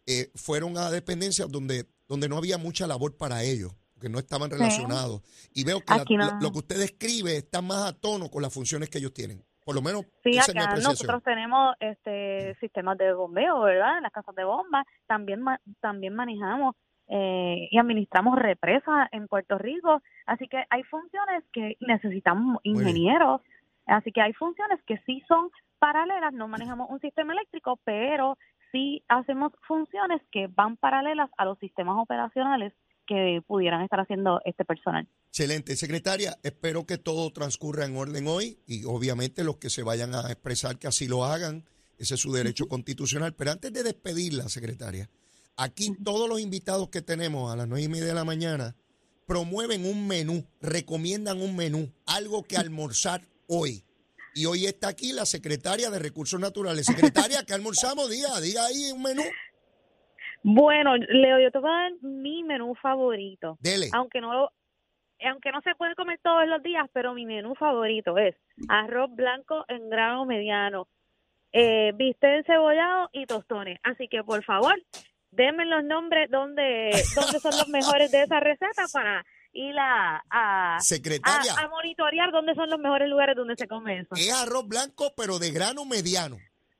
eh, 0.05 0.31
fueron 0.33 0.77
a 0.77 0.89
dependencias 0.91 1.51
donde, 1.51 1.87
donde 2.07 2.29
no 2.29 2.37
había 2.37 2.57
mucha 2.57 2.87
labor 2.87 3.17
para 3.17 3.43
ellos, 3.43 3.73
que 3.99 4.07
no 4.07 4.17
estaban 4.17 4.49
relacionados. 4.49 5.21
Y 5.53 5.65
veo 5.65 5.83
que 5.83 5.93
lo 6.41 6.51
que 6.51 6.59
usted 6.59 6.79
describe 6.79 7.35
está 7.35 7.61
más 7.61 7.89
a 7.89 7.93
tono 7.93 8.31
con 8.31 8.41
las 8.41 8.53
funciones 8.53 8.89
que 8.89 8.99
ellos 8.99 9.13
tienen. 9.13 9.43
Por 9.65 9.73
lo 9.73 9.81
menos. 9.81 10.05
Sí, 10.23 10.37
acá 10.37 10.75
nosotros 10.75 11.23
tenemos 11.23 11.75
este 11.79 12.55
sistemas 12.59 12.97
de 12.99 13.11
bombeo, 13.13 13.61
¿verdad? 13.61 13.97
En 13.97 14.03
las 14.03 14.11
casas 14.11 14.35
de 14.35 14.43
bombas. 14.43 14.85
También, 15.07 15.43
también 15.81 16.13
manejamos 16.13 16.75
eh, 17.07 17.67
y 17.71 17.77
administramos 17.79 18.37
represas 18.37 19.09
en 19.11 19.27
Puerto 19.27 19.57
Rico. 19.57 20.03
Así 20.27 20.47
que 20.47 20.63
hay 20.69 20.83
funciones 20.83 21.43
que 21.51 21.77
necesitamos 21.79 22.59
ingenieros. 22.61 23.41
Así 23.87 24.11
que 24.11 24.21
hay 24.21 24.33
funciones 24.33 24.79
que 24.83 24.99
sí 24.99 25.23
son 25.27 25.49
paralelas, 25.79 26.31
no 26.31 26.47
manejamos 26.47 26.89
un 26.91 26.99
sistema 26.99 27.33
eléctrico, 27.33 27.79
pero 27.83 28.37
sí 28.71 29.03
hacemos 29.07 29.51
funciones 29.67 30.21
que 30.31 30.47
van 30.47 30.77
paralelas 30.77 31.29
a 31.37 31.45
los 31.45 31.57
sistemas 31.57 31.97
operacionales 31.97 32.71
que 33.05 33.41
pudieran 33.45 33.81
estar 33.81 33.99
haciendo 33.99 34.41
este 34.45 34.65
personal. 34.65 35.07
Excelente, 35.29 35.75
secretaria. 35.75 36.37
Espero 36.43 36.85
que 36.85 36.97
todo 36.97 37.31
transcurra 37.31 37.85
en 37.85 37.95
orden 37.97 38.27
hoy 38.27 38.59
y 38.65 38.85
obviamente 38.85 39.43
los 39.43 39.57
que 39.57 39.69
se 39.69 39.83
vayan 39.83 40.15
a 40.15 40.31
expresar 40.31 40.77
que 40.77 40.87
así 40.87 41.07
lo 41.07 41.25
hagan, 41.25 41.65
ese 41.97 42.15
es 42.15 42.19
su 42.21 42.31
derecho 42.31 42.67
constitucional. 42.67 43.33
Pero 43.33 43.51
antes 43.51 43.71
de 43.73 43.83
despedirla, 43.83 44.49
secretaria, 44.49 45.09
aquí 45.57 45.91
todos 46.03 46.29
los 46.29 46.39
invitados 46.39 46.89
que 46.89 47.01
tenemos 47.01 47.51
a 47.51 47.55
las 47.55 47.67
nueve 47.67 47.83
y 47.83 47.89
media 47.89 48.07
de 48.07 48.13
la 48.13 48.25
mañana 48.25 48.75
promueven 49.25 49.85
un 49.85 50.07
menú, 50.07 50.45
recomiendan 50.61 51.41
un 51.41 51.55
menú, 51.55 51.91
algo 52.05 52.43
que 52.43 52.57
almorzar 52.57 53.27
hoy. 53.47 53.83
Y 54.33 54.45
hoy 54.45 54.65
está 54.65 54.89
aquí 54.89 55.13
la 55.13 55.25
secretaria 55.25 55.89
de 55.89 55.97
Recursos 55.97 56.39
Naturales. 56.39 56.85
Secretaria, 56.85 57.43
¿qué 57.43 57.53
almorzamos? 57.53 58.09
Diga, 58.09 58.39
diga 58.41 58.65
ahí 58.65 58.91
un 58.91 59.01
menú. 59.01 59.23
Bueno, 60.47 60.95
Leo, 60.95 61.39
yo 61.39 61.49
te 61.49 61.57
voy 61.57 61.71
a 61.71 61.73
dar 61.73 61.91
mi 62.03 62.43
menú 62.43 62.75
favorito. 62.75 63.57
Dele. 63.61 63.89
Aunque 63.93 64.21
no 64.21 64.51
aunque 65.27 65.51
no 65.51 65.59
se 65.61 65.73
puede 65.73 65.95
comer 65.95 66.19
todos 66.21 66.47
los 66.47 66.61
días, 66.61 66.87
pero 66.93 67.15
mi 67.15 67.25
menú 67.25 67.55
favorito 67.55 68.15
es 68.19 68.35
arroz 68.67 69.09
blanco 69.15 69.65
en 69.67 69.89
grano 69.89 70.23
mediano, 70.25 70.87
eh, 71.51 71.93
bistec 71.95 72.45
encebollado 72.45 73.09
y 73.11 73.25
tostones. 73.25 73.79
Así 73.81 74.07
que, 74.07 74.23
por 74.23 74.43
favor, 74.43 74.75
denme 75.31 75.65
los 75.65 75.83
nombres 75.83 76.29
donde, 76.29 76.91
donde 77.15 77.39
son 77.39 77.57
los 77.57 77.67
mejores 77.69 78.11
de 78.11 78.21
esa 78.21 78.39
receta 78.39 78.85
para 78.93 79.25
ir 79.51 79.75
a, 79.79 80.21
a, 80.29 80.77
a, 80.77 81.67
monitorear 81.69 82.31
dónde 82.31 82.53
son 82.53 82.69
los 82.69 82.77
mejores 82.77 83.09
lugares 83.09 83.35
donde 83.35 83.55
se 83.55 83.67
come 83.67 84.01
eso. 84.01 84.13
Es 84.15 84.31
arroz 84.31 84.67
blanco, 84.67 85.11
pero 85.17 85.39
de 85.39 85.49
grano 85.49 85.85
mediano. 85.85 86.37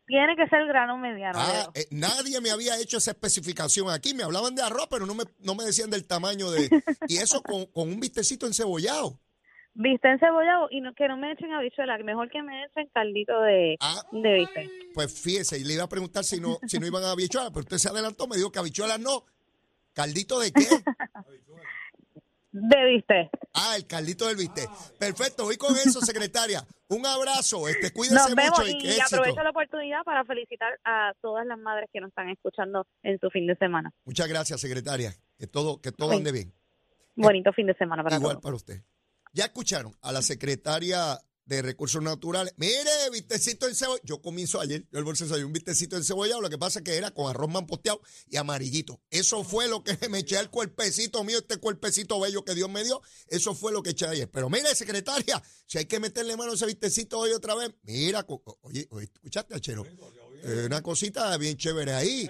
Tiene 0.07 0.35
que 0.35 0.47
ser 0.47 0.65
grano 0.67 0.97
mediano. 0.97 1.39
Ah, 1.39 1.71
eh, 1.73 1.87
nadie 1.91 2.39
me 2.39 2.51
había 2.51 2.79
hecho 2.79 2.97
esa 2.97 3.11
especificación 3.11 3.89
aquí. 3.89 4.13
Me 4.13 4.23
hablaban 4.23 4.53
de 4.53 4.61
arroz, 4.61 4.87
pero 4.89 5.05
no 5.05 5.15
me, 5.15 5.23
no 5.39 5.55
me 5.55 5.63
decían 5.63 5.89
del 5.89 6.05
tamaño 6.05 6.51
de... 6.51 6.69
Y 7.07 7.17
eso 7.17 7.41
con, 7.41 7.65
con 7.67 7.89
un 7.89 7.99
vistecito 7.99 8.45
encebollado. 8.45 9.19
Viste 9.77 10.09
encebollado 10.09 10.67
y 10.71 10.79
no, 10.79 10.93
que 10.93 11.07
no 11.07 11.17
me 11.17 11.33
echen 11.33 11.51
habichuela, 11.51 11.97
mejor 11.97 12.29
que 12.29 12.41
me 12.41 12.63
echen 12.63 12.87
caldito 12.93 13.41
de, 13.41 13.75
ah, 13.81 14.01
de 14.11 14.33
viste. 14.33 14.69
Pues 14.93 15.19
fíjese, 15.19 15.59
y 15.59 15.65
le 15.65 15.73
iba 15.73 15.83
a 15.83 15.89
preguntar 15.89 16.23
si 16.23 16.39
no, 16.39 16.59
si 16.65 16.79
no 16.79 16.87
iban 16.87 17.03
a 17.03 17.11
habichuelas, 17.11 17.51
pero 17.51 17.61
usted 17.61 17.77
se 17.77 17.89
adelantó, 17.89 18.25
me 18.25 18.37
dijo 18.37 18.51
que 18.53 18.59
habichuelas 18.59 19.01
no. 19.01 19.25
¿Caldito 19.93 20.39
de 20.39 20.51
qué? 20.51 20.65
De 22.57 22.85
viste. 22.85 23.29
Ah, 23.53 23.75
el 23.75 23.85
caldito 23.85 24.27
del 24.27 24.37
viste. 24.37 24.65
Perfecto, 24.97 25.43
voy 25.43 25.57
con 25.57 25.75
eso, 25.75 25.99
secretaria. 25.99 26.65
Un 26.87 27.05
abrazo, 27.05 27.67
este, 27.67 27.91
cuídese 27.91 28.33
mucho 28.33 28.65
y, 28.65 28.77
y 28.81 28.99
aprovecho 29.01 29.43
la 29.43 29.49
oportunidad 29.49 30.03
para 30.05 30.23
felicitar 30.23 30.79
a 30.85 31.11
todas 31.21 31.45
las 31.45 31.59
madres 31.59 31.89
que 31.91 31.99
nos 31.99 32.09
están 32.09 32.29
escuchando 32.29 32.87
en 33.03 33.19
su 33.19 33.29
fin 33.29 33.45
de 33.45 33.57
semana. 33.57 33.91
Muchas 34.05 34.29
gracias, 34.29 34.61
secretaria. 34.61 35.13
Que 35.37 35.47
todo, 35.47 35.81
que 35.81 35.91
todo 35.91 36.13
ande 36.13 36.31
bien. 36.31 36.53
Bonito 37.17 37.51
fin 37.51 37.67
de 37.67 37.73
semana 37.73 38.03
para 38.03 38.15
Igual 38.15 38.39
para 38.39 38.55
usted. 38.55 38.81
Ya 39.33 39.43
escucharon 39.43 39.93
a 40.01 40.13
la 40.13 40.21
secretaria 40.21 41.19
de 41.45 41.61
recursos 41.61 42.01
naturales. 42.01 42.53
Mire, 42.57 43.09
vistecito 43.11 43.67
en 43.67 43.75
cebolla. 43.75 44.01
Yo 44.03 44.21
comienzo 44.21 44.59
ayer, 44.59 44.87
yo 44.91 44.99
el 44.99 45.05
bolso 45.05 45.25
un 45.25 45.53
vistecito 45.53 45.95
en 45.95 46.03
cebolla. 46.03 46.39
Lo 46.39 46.49
que 46.49 46.57
pasa 46.57 46.79
es 46.79 46.85
que 46.85 46.95
era 46.95 47.11
con 47.11 47.29
arroz 47.29 47.49
manposteado 47.49 48.01
y 48.27 48.37
amarillito. 48.37 49.01
Eso 49.09 49.43
fue 49.43 49.67
lo 49.67 49.83
que 49.83 49.97
me 50.09 50.19
eché 50.19 50.37
al 50.37 50.49
cuerpecito 50.49 51.23
mío, 51.23 51.39
este 51.39 51.57
cuerpecito 51.57 52.19
bello 52.19 52.43
que 52.43 52.55
Dios 52.55 52.69
me 52.69 52.83
dio. 52.83 53.01
Eso 53.27 53.53
fue 53.53 53.71
lo 53.71 53.83
que 53.83 53.91
eché 53.91 54.07
ayer. 54.07 54.29
Pero 54.29 54.49
mire, 54.49 54.73
secretaria, 54.75 55.41
si 55.67 55.77
hay 55.77 55.85
que 55.85 55.99
meterle 55.99 56.35
mano 56.35 56.51
a 56.51 56.55
ese 56.55 56.65
vistecito 56.65 57.19
hoy 57.19 57.31
otra 57.31 57.55
vez, 57.55 57.71
mira, 57.83 58.25
oye, 58.61 58.87
¿escuchaste, 59.01 59.55
Achero? 59.55 59.85
Eh, 60.43 60.63
una 60.65 60.81
cosita 60.81 61.35
bien 61.37 61.57
chévere 61.57 61.93
ahí. 61.93 62.29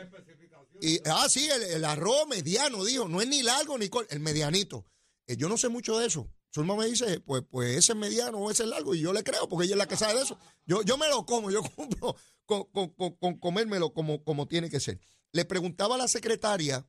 Y, 0.81 0.99
ah, 1.05 1.27
sí, 1.29 1.47
el, 1.47 1.85
arroz 1.85 2.27
mediano, 2.27 2.83
dijo. 2.83 3.07
No 3.07 3.21
es 3.21 3.27
ni 3.27 3.43
largo 3.43 3.77
ni 3.77 3.87
corto, 3.87 4.13
el 4.13 4.19
medianito. 4.19 4.85
Eh, 5.27 5.37
yo 5.37 5.49
no 5.49 5.57
sé 5.57 5.69
mucho 5.69 5.97
de 5.97 6.07
eso. 6.07 6.29
Zulma 6.55 6.77
me 6.77 6.85
dice, 6.85 7.19
pues, 7.19 7.43
pues 7.51 7.75
ese 7.75 7.91
es 7.91 7.97
mediano 7.97 8.37
o 8.37 8.49
ese 8.49 8.63
es 8.63 8.69
largo, 8.69 8.95
y 8.95 9.01
yo 9.01 9.11
le 9.11 9.25
creo, 9.25 9.49
porque 9.49 9.65
ella 9.65 9.73
es 9.73 9.77
la 9.77 9.89
que 9.89 9.97
sabe 9.97 10.13
de 10.13 10.21
eso. 10.21 10.39
Yo, 10.65 10.83
yo 10.83 10.97
me 10.97 11.09
lo 11.09 11.25
como, 11.25 11.51
yo 11.51 11.61
cumplo 11.75 12.15
con, 12.45 13.39
comérmelo 13.39 13.91
como, 13.91 14.23
como 14.23 14.47
tiene 14.47 14.69
que 14.69 14.79
ser. 14.79 14.97
Le 15.33 15.43
preguntaba 15.43 15.95
a 15.95 15.97
la 15.97 16.07
secretaria 16.07 16.87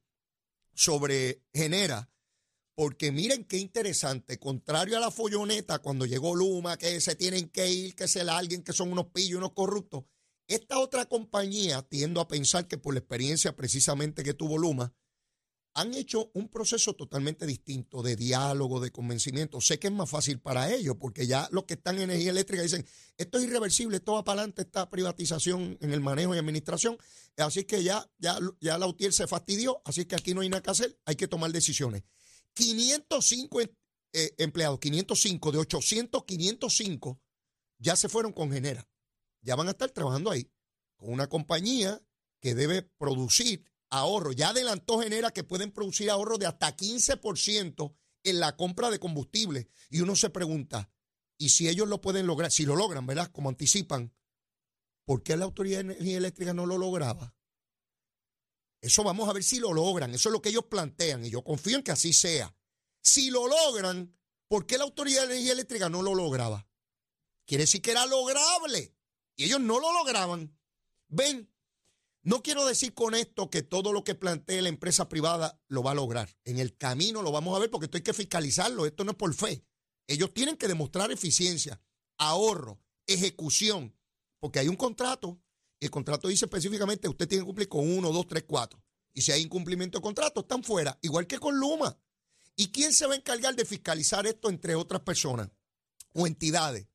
sobre 0.72 1.42
Genera, 1.52 2.08
porque 2.76 3.10
miren 3.10 3.44
qué 3.44 3.58
interesante, 3.58 4.38
contrario 4.38 4.98
a 4.98 5.00
la 5.00 5.10
folloneta 5.10 5.80
cuando 5.80 6.06
llegó 6.06 6.36
Luma, 6.36 6.76
que 6.76 7.00
se 7.00 7.16
tienen 7.16 7.48
que 7.48 7.68
ir, 7.68 7.96
que 7.96 8.06
se 8.06 8.20
alguien, 8.20 8.62
que 8.62 8.72
son 8.72 8.92
unos 8.92 9.06
pillos, 9.06 9.38
unos 9.38 9.52
corruptos. 9.52 10.04
Esta 10.46 10.78
otra 10.78 11.06
compañía, 11.06 11.82
tiendo 11.82 12.20
a 12.20 12.28
pensar 12.28 12.68
que 12.68 12.78
por 12.78 12.94
la 12.94 13.00
experiencia 13.00 13.56
precisamente 13.56 14.22
que 14.22 14.32
tuvo 14.32 14.58
Luma, 14.58 14.94
han 15.76 15.92
hecho 15.92 16.30
un 16.32 16.48
proceso 16.48 16.94
totalmente 16.94 17.44
distinto 17.44 18.02
de 18.02 18.16
diálogo, 18.16 18.80
de 18.80 18.90
convencimiento. 18.90 19.60
Sé 19.60 19.78
que 19.78 19.88
es 19.88 19.92
más 19.92 20.08
fácil 20.08 20.40
para 20.40 20.72
ellos, 20.72 20.96
porque 20.98 21.26
ya 21.26 21.48
los 21.52 21.64
que 21.64 21.74
están 21.74 21.96
en 21.96 22.04
energía 22.04 22.30
eléctrica 22.30 22.62
dicen, 22.62 22.86
esto 23.18 23.36
es 23.36 23.44
irreversible, 23.44 23.98
esto 23.98 24.14
va 24.14 24.24
para 24.24 24.40
adelante, 24.40 24.62
esta 24.62 24.88
privatización 24.88 25.76
en 25.82 25.92
el 25.92 26.00
manejo 26.00 26.34
y 26.34 26.38
administración. 26.38 26.96
Así 27.36 27.64
que 27.64 27.82
ya, 27.82 28.10
ya, 28.16 28.38
ya 28.58 28.78
la 28.78 28.86
UTIER 28.86 29.12
se 29.12 29.26
fastidió, 29.26 29.82
así 29.84 30.06
que 30.06 30.14
aquí 30.14 30.32
no 30.32 30.40
hay 30.40 30.48
nada 30.48 30.62
que 30.62 30.70
hacer, 30.70 30.98
hay 31.04 31.14
que 31.14 31.28
tomar 31.28 31.52
decisiones. 31.52 32.04
505 32.54 33.60
eh, 33.60 33.68
empleados, 34.38 34.80
505 34.80 35.52
de 35.52 35.58
800, 35.58 36.24
505 36.24 37.20
ya 37.78 37.96
se 37.96 38.08
fueron 38.08 38.32
con 38.32 38.50
Genera. 38.50 38.88
Ya 39.42 39.56
van 39.56 39.68
a 39.68 39.72
estar 39.72 39.90
trabajando 39.90 40.30
ahí, 40.30 40.50
con 40.96 41.12
una 41.12 41.28
compañía 41.28 42.02
que 42.40 42.54
debe 42.54 42.80
producir 42.80 43.62
ahorro. 43.90 44.32
Ya 44.32 44.50
adelantó 44.50 45.00
Genera 45.00 45.30
que 45.30 45.44
pueden 45.44 45.72
producir 45.72 46.10
ahorro 46.10 46.38
de 46.38 46.46
hasta 46.46 46.76
15% 46.76 47.94
en 48.24 48.40
la 48.40 48.56
compra 48.56 48.90
de 48.90 48.98
combustible. 48.98 49.68
Y 49.90 50.00
uno 50.00 50.16
se 50.16 50.30
pregunta, 50.30 50.90
¿y 51.38 51.50
si 51.50 51.68
ellos 51.68 51.88
lo 51.88 52.00
pueden 52.00 52.26
lograr? 52.26 52.50
Si 52.50 52.64
lo 52.64 52.76
logran, 52.76 53.06
¿verdad? 53.06 53.30
Como 53.32 53.48
anticipan, 53.48 54.14
¿por 55.04 55.22
qué 55.22 55.36
la 55.36 55.44
Autoridad 55.44 55.78
de 55.78 55.92
Energía 55.92 56.18
Eléctrica 56.18 56.52
no 56.52 56.66
lo 56.66 56.78
lograba? 56.78 57.34
Eso 58.80 59.02
vamos 59.02 59.28
a 59.28 59.32
ver 59.32 59.42
si 59.42 59.58
lo 59.58 59.72
logran. 59.72 60.14
Eso 60.14 60.28
es 60.28 60.32
lo 60.32 60.42
que 60.42 60.50
ellos 60.50 60.66
plantean 60.66 61.24
y 61.24 61.30
yo 61.30 61.42
confío 61.42 61.76
en 61.76 61.82
que 61.82 61.92
así 61.92 62.12
sea. 62.12 62.54
Si 63.00 63.30
lo 63.30 63.46
logran, 63.46 64.16
¿por 64.48 64.66
qué 64.66 64.78
la 64.78 64.84
Autoridad 64.84 65.22
de 65.22 65.34
Energía 65.34 65.52
Eléctrica 65.52 65.88
no 65.88 66.02
lo 66.02 66.14
lograba? 66.14 66.68
Quiere 67.46 67.62
decir 67.62 67.80
que 67.80 67.92
era 67.92 68.06
lograble 68.06 68.94
y 69.36 69.44
ellos 69.44 69.60
no 69.60 69.78
lo 69.78 69.92
lograban. 69.92 70.58
Ven, 71.08 71.52
no 72.26 72.42
quiero 72.42 72.66
decir 72.66 72.92
con 72.92 73.14
esto 73.14 73.50
que 73.50 73.62
todo 73.62 73.92
lo 73.92 74.02
que 74.02 74.16
plantee 74.16 74.60
la 74.60 74.68
empresa 74.68 75.08
privada 75.08 75.62
lo 75.68 75.84
va 75.84 75.92
a 75.92 75.94
lograr. 75.94 76.36
En 76.42 76.58
el 76.58 76.76
camino 76.76 77.22
lo 77.22 77.30
vamos 77.30 77.54
a 77.54 77.60
ver 77.60 77.70
porque 77.70 77.84
esto 77.84 77.98
hay 77.98 78.02
que 78.02 78.12
fiscalizarlo. 78.12 78.84
Esto 78.84 79.04
no 79.04 79.12
es 79.12 79.16
por 79.16 79.32
fe. 79.32 79.64
Ellos 80.08 80.34
tienen 80.34 80.56
que 80.56 80.66
demostrar 80.66 81.12
eficiencia, 81.12 81.80
ahorro, 82.18 82.82
ejecución, 83.06 83.96
porque 84.40 84.58
hay 84.58 84.66
un 84.66 84.74
contrato 84.74 85.40
y 85.78 85.84
el 85.84 85.92
contrato 85.92 86.26
dice 86.26 86.46
específicamente 86.46 87.08
usted 87.08 87.28
tiene 87.28 87.42
que 87.42 87.46
cumplir 87.46 87.68
con 87.68 87.88
uno, 87.88 88.10
dos, 88.10 88.26
tres, 88.26 88.42
cuatro. 88.44 88.82
Y 89.14 89.20
si 89.20 89.30
hay 89.30 89.42
incumplimiento 89.42 89.98
de 89.98 90.02
contrato, 90.02 90.40
están 90.40 90.64
fuera, 90.64 90.98
igual 91.02 91.28
que 91.28 91.38
con 91.38 91.56
Luma. 91.56 91.96
¿Y 92.56 92.72
quién 92.72 92.92
se 92.92 93.06
va 93.06 93.14
a 93.14 93.18
encargar 93.18 93.54
de 93.54 93.64
fiscalizar 93.64 94.26
esto 94.26 94.48
entre 94.48 94.74
otras 94.74 95.02
personas 95.02 95.48
o 96.12 96.26
entidades? 96.26 96.88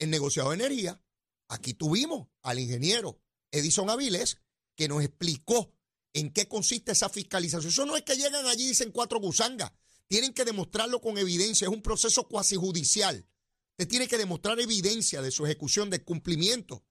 El 0.00 0.10
negociado 0.10 0.50
de 0.50 0.56
energía. 0.56 1.00
Aquí 1.46 1.72
tuvimos 1.72 2.26
al 2.42 2.58
ingeniero 2.58 3.20
Edison 3.52 3.90
Avilés, 3.90 4.38
que 4.76 4.88
nos 4.88 5.02
explicó 5.02 5.72
en 6.12 6.32
qué 6.32 6.46
consiste 6.46 6.92
esa 6.92 7.08
fiscalización. 7.08 7.70
Eso 7.70 7.86
no 7.86 7.96
es 7.96 8.02
que 8.02 8.16
llegan 8.16 8.46
allí 8.46 8.64
y 8.64 8.68
dicen 8.68 8.90
cuatro 8.92 9.20
gusangas. 9.20 9.72
Tienen 10.06 10.32
que 10.32 10.44
demostrarlo 10.44 11.00
con 11.00 11.16
evidencia. 11.18 11.66
Es 11.66 11.72
un 11.72 11.82
proceso 11.82 12.28
cuasi 12.28 12.56
judicial. 12.56 13.26
Usted 13.70 13.88
tiene 13.88 14.06
que 14.06 14.18
demostrar 14.18 14.60
evidencia 14.60 15.22
de 15.22 15.30
su 15.30 15.46
ejecución, 15.46 15.88
de 15.88 16.04
cumplimiento 16.04 16.84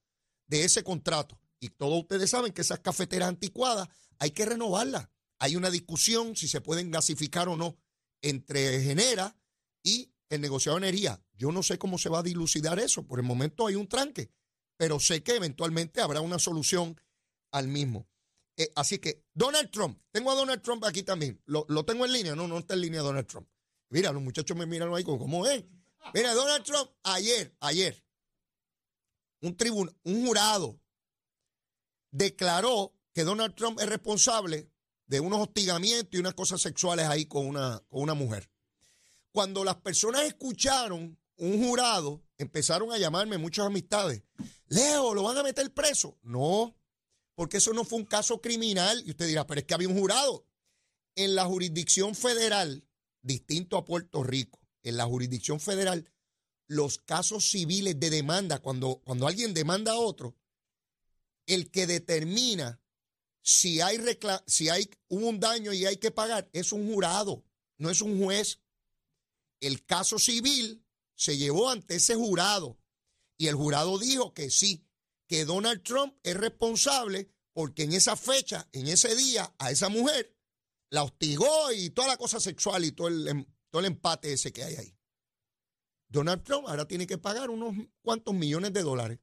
de 0.47 0.63
ese 0.63 0.83
contrato. 0.83 1.39
Y 1.59 1.69
todos 1.69 2.01
ustedes 2.01 2.29
saben 2.31 2.51
que 2.51 2.61
esas 2.61 2.79
cafeteras 2.79 3.29
anticuadas 3.29 3.87
hay 4.17 4.31
que 4.31 4.45
renovarlas. 4.45 5.09
Hay 5.37 5.55
una 5.55 5.69
discusión 5.69 6.35
si 6.35 6.47
se 6.47 6.61
pueden 6.61 6.91
gasificar 6.91 7.47
o 7.47 7.55
no 7.55 7.77
entre 8.21 8.81
Genera 8.83 9.35
y 9.83 10.11
el 10.29 10.41
negociado 10.41 10.79
de 10.79 10.87
energía. 10.87 11.23
Yo 11.33 11.51
no 11.51 11.63
sé 11.63 11.77
cómo 11.77 11.97
se 11.97 12.09
va 12.09 12.19
a 12.19 12.23
dilucidar 12.23 12.79
eso. 12.79 13.05
Por 13.05 13.19
el 13.19 13.25
momento 13.25 13.67
hay 13.67 13.75
un 13.75 13.87
tranque, 13.87 14.31
pero 14.77 14.99
sé 14.99 15.23
que 15.23 15.35
eventualmente 15.35 16.01
habrá 16.01 16.21
una 16.21 16.39
solución 16.39 16.99
al 17.51 17.67
mismo. 17.67 18.07
Eh, 18.57 18.71
así 18.75 18.99
que 18.99 19.25
Donald 19.33 19.71
Trump, 19.71 20.01
tengo 20.11 20.31
a 20.31 20.35
Donald 20.35 20.61
Trump 20.61 20.83
aquí 20.85 21.03
también. 21.03 21.41
¿Lo, 21.45 21.85
tengo 21.85 22.05
en 22.05 22.13
línea? 22.13 22.35
No, 22.35 22.47
no 22.47 22.59
está 22.59 22.73
en 22.73 22.81
línea 22.81 23.01
Donald 23.01 23.27
Trump. 23.27 23.47
Mira, 23.89 24.11
los 24.11 24.21
muchachos 24.21 24.55
me 24.55 24.65
miran 24.65 24.93
ahí 24.93 25.03
como, 25.03 25.19
¿cómo 25.19 25.45
es? 25.47 25.63
Mira, 26.13 26.33
Donald 26.33 26.63
Trump, 26.63 26.89
ayer, 27.03 27.55
ayer, 27.59 28.03
un 29.41 29.55
un 30.03 30.25
jurado 30.25 30.79
declaró 32.11 32.93
que 33.13 33.23
Donald 33.23 33.55
Trump 33.55 33.79
es 33.79 33.87
responsable 33.87 34.69
de 35.07 35.19
unos 35.19 35.41
hostigamientos 35.41 36.13
y 36.13 36.19
unas 36.19 36.33
cosas 36.33 36.61
sexuales 36.61 37.07
ahí 37.07 37.25
con 37.25 37.45
una, 37.45 37.81
con 37.89 38.01
una 38.01 38.13
mujer. 38.13 38.49
Cuando 39.31 39.63
las 39.63 39.75
personas 39.77 40.23
escucharon 40.23 41.17
un 41.37 41.63
jurado, 41.63 42.23
empezaron 42.37 42.91
a 42.91 42.97
llamarme 42.97 43.37
muchas 43.37 43.65
amistades. 43.65 44.23
Leo, 44.67 45.13
¿lo 45.13 45.23
van 45.23 45.37
a 45.37 45.43
meter 45.43 45.73
preso? 45.73 46.17
No, 46.21 46.75
porque 47.41 47.57
eso 47.57 47.73
no 47.73 47.85
fue 47.85 47.97
un 47.97 48.05
caso 48.05 48.39
criminal. 48.39 49.01
Y 49.03 49.09
usted 49.09 49.25
dirá, 49.25 49.47
pero 49.47 49.61
es 49.61 49.65
que 49.65 49.73
había 49.73 49.89
un 49.89 49.97
jurado. 49.97 50.45
En 51.15 51.33
la 51.33 51.43
jurisdicción 51.45 52.13
federal, 52.13 52.87
distinto 53.23 53.77
a 53.77 53.83
Puerto 53.83 54.21
Rico, 54.21 54.59
en 54.83 54.95
la 54.95 55.05
jurisdicción 55.05 55.59
federal, 55.59 56.07
los 56.67 56.99
casos 56.99 57.49
civiles 57.49 57.99
de 57.99 58.11
demanda, 58.11 58.59
cuando, 58.59 59.01
cuando 59.03 59.25
alguien 59.25 59.55
demanda 59.55 59.93
a 59.93 59.97
otro, 59.97 60.37
el 61.47 61.71
que 61.71 61.87
determina 61.87 62.79
si 63.41 63.81
hay, 63.81 63.97
si 64.45 64.69
hay 64.69 64.87
un 65.07 65.39
daño 65.39 65.73
y 65.73 65.87
hay 65.87 65.97
que 65.97 66.11
pagar, 66.11 66.47
es 66.53 66.71
un 66.71 66.93
jurado, 66.93 67.43
no 67.79 67.89
es 67.89 68.03
un 68.03 68.23
juez. 68.23 68.59
El 69.59 69.83
caso 69.83 70.19
civil 70.19 70.85
se 71.15 71.39
llevó 71.39 71.71
ante 71.71 71.95
ese 71.95 72.13
jurado 72.13 72.77
y 73.35 73.47
el 73.47 73.55
jurado 73.55 73.97
dijo 73.97 74.31
que 74.31 74.51
sí, 74.51 74.85
que 75.31 75.45
Donald 75.45 75.81
Trump 75.81 76.13
es 76.23 76.35
responsable 76.35 77.29
porque 77.53 77.83
en 77.83 77.93
esa 77.93 78.17
fecha, 78.17 78.67
en 78.73 78.89
ese 78.89 79.15
día, 79.15 79.55
a 79.59 79.71
esa 79.71 79.87
mujer 79.87 80.35
la 80.89 81.03
hostigó 81.03 81.71
y 81.71 81.91
toda 81.91 82.09
la 82.09 82.17
cosa 82.17 82.41
sexual 82.41 82.83
y 82.83 82.91
todo 82.91 83.07
el, 83.07 83.25
em, 83.29 83.45
todo 83.69 83.79
el 83.79 83.85
empate 83.85 84.33
ese 84.33 84.51
que 84.51 84.65
hay 84.65 84.75
ahí. 84.75 84.93
Donald 86.09 86.43
Trump 86.43 86.67
ahora 86.67 86.85
tiene 86.85 87.07
que 87.07 87.17
pagar 87.17 87.49
unos 87.49 87.73
cuantos 88.01 88.33
millones 88.33 88.73
de 88.73 88.81
dólares. 88.81 89.19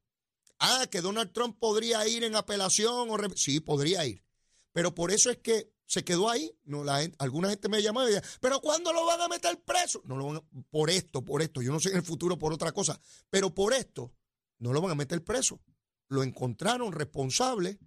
Ah, 0.59 0.87
que 0.91 1.03
Donald 1.03 1.31
Trump 1.35 1.59
podría 1.59 2.09
ir 2.09 2.25
en 2.25 2.37
apelación 2.37 3.11
o 3.11 3.37
sí, 3.37 3.61
podría 3.61 4.07
ir. 4.07 4.25
Pero 4.73 4.95
por 4.95 5.11
eso 5.11 5.29
es 5.29 5.37
que 5.37 5.75
se 5.85 6.05
quedó 6.05 6.31
ahí. 6.31 6.59
No, 6.65 6.85
la 6.85 7.07
alguna 7.19 7.51
gente 7.51 7.69
me 7.69 7.83
llamaba 7.83 8.09
y 8.09 8.15
decía, 8.15 8.27
pero 8.41 8.63
¿cuándo 8.63 8.95
lo 8.95 9.05
van 9.05 9.21
a 9.21 9.29
meter 9.29 9.63
preso? 9.63 10.01
No 10.07 10.17
lo 10.17 10.27
van 10.29 10.49
por 10.71 10.89
esto, 10.89 11.23
por 11.23 11.43
esto. 11.43 11.61
Yo 11.61 11.71
no 11.71 11.81
sé 11.81 11.91
en 11.91 11.97
el 11.97 12.03
futuro 12.03 12.39
por 12.39 12.55
otra 12.55 12.73
cosa, 12.73 12.99
pero 13.29 13.55
por 13.55 13.75
esto 13.75 14.15
no 14.59 14.73
lo 14.73 14.81
van 14.81 14.93
a 14.93 14.95
meter 14.95 15.23
preso. 15.23 15.61
Lo 16.09 16.23
encontraron 16.23 16.93
responsable 16.93 17.79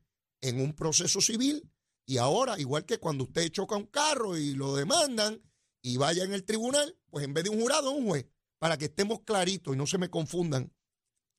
en 0.41 0.61
un 0.61 0.73
proceso 0.73 1.21
civil 1.21 1.69
y 2.05 2.17
ahora, 2.17 2.59
igual 2.59 2.85
que 2.85 2.99
cuando 2.99 3.23
usted 3.23 3.49
choca 3.49 3.75
un 3.75 3.87
carro 3.87 4.37
y 4.37 4.53
lo 4.53 4.75
demandan 4.75 5.41
y 5.81 5.97
vaya 5.97 6.23
en 6.23 6.33
el 6.33 6.43
tribunal, 6.43 6.97
pues 7.09 7.25
en 7.25 7.33
vez 7.33 7.43
de 7.43 7.49
un 7.49 7.59
jurado, 7.59 7.91
un 7.91 8.07
juez, 8.07 8.27
para 8.59 8.77
que 8.77 8.85
estemos 8.85 9.21
claritos 9.21 9.73
y 9.73 9.77
no 9.77 9.87
se 9.87 9.97
me 9.97 10.09
confundan 10.09 10.73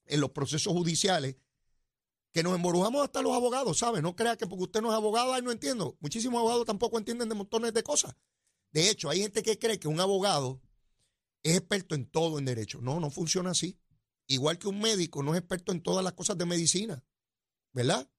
en 0.07 0.21
los 0.21 0.31
procesos 0.31 0.73
judiciales, 0.73 1.37
que 2.33 2.43
nos 2.43 2.55
emborujamos 2.55 3.05
hasta 3.05 3.23
los 3.23 3.35
abogados, 3.35 3.79
¿sabe? 3.79 4.01
No 4.01 4.17
crea 4.17 4.37
que 4.37 4.47
porque 4.47 4.65
usted 4.65 4.81
no 4.81 4.89
es 4.89 4.95
abogado, 4.95 5.35
ahí 5.35 5.43
no 5.43 5.53
entiendo. 5.53 5.97
Muchísimos 6.01 6.39
abogados 6.39 6.65
tampoco 6.65 6.99
entienden 6.99 7.29
de 7.29 7.35
montones 7.35 7.75
de 7.75 7.83
cosas. 7.83 8.17
De 8.71 8.89
hecho, 8.89 9.11
hay 9.11 9.21
gente 9.21 9.43
que 9.43 9.59
cree 9.59 9.79
que 9.79 9.89
un 9.89 10.01
abogado 10.01 10.63
es 11.43 11.57
experto 11.57 11.95
en 11.95 12.07
todo 12.07 12.39
en 12.39 12.47
derecho. 12.47 12.81
No, 12.81 13.01
no 13.01 13.11
funciona 13.11 13.51
así. 13.51 13.79
Igual 14.33 14.59
que 14.59 14.67
un 14.67 14.81
médico 14.81 15.23
no 15.23 15.35
es 15.35 15.41
experto 15.41 15.73
en 15.73 15.83
todas 15.83 16.03
las 16.03 16.15
cosas 16.15 16.39
de 16.39 16.47
medicina, 16.47 17.05
¿verdad? 17.75 18.11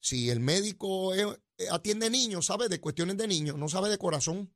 Si 0.00 0.30
el 0.30 0.38
médico 0.38 1.12
eh, 1.12 1.26
atiende 1.72 2.08
niños, 2.08 2.46
sabe 2.46 2.68
de 2.68 2.80
cuestiones 2.80 3.16
de 3.16 3.26
niños, 3.26 3.58
no 3.58 3.68
sabe 3.68 3.88
de 3.88 3.98
corazón, 3.98 4.54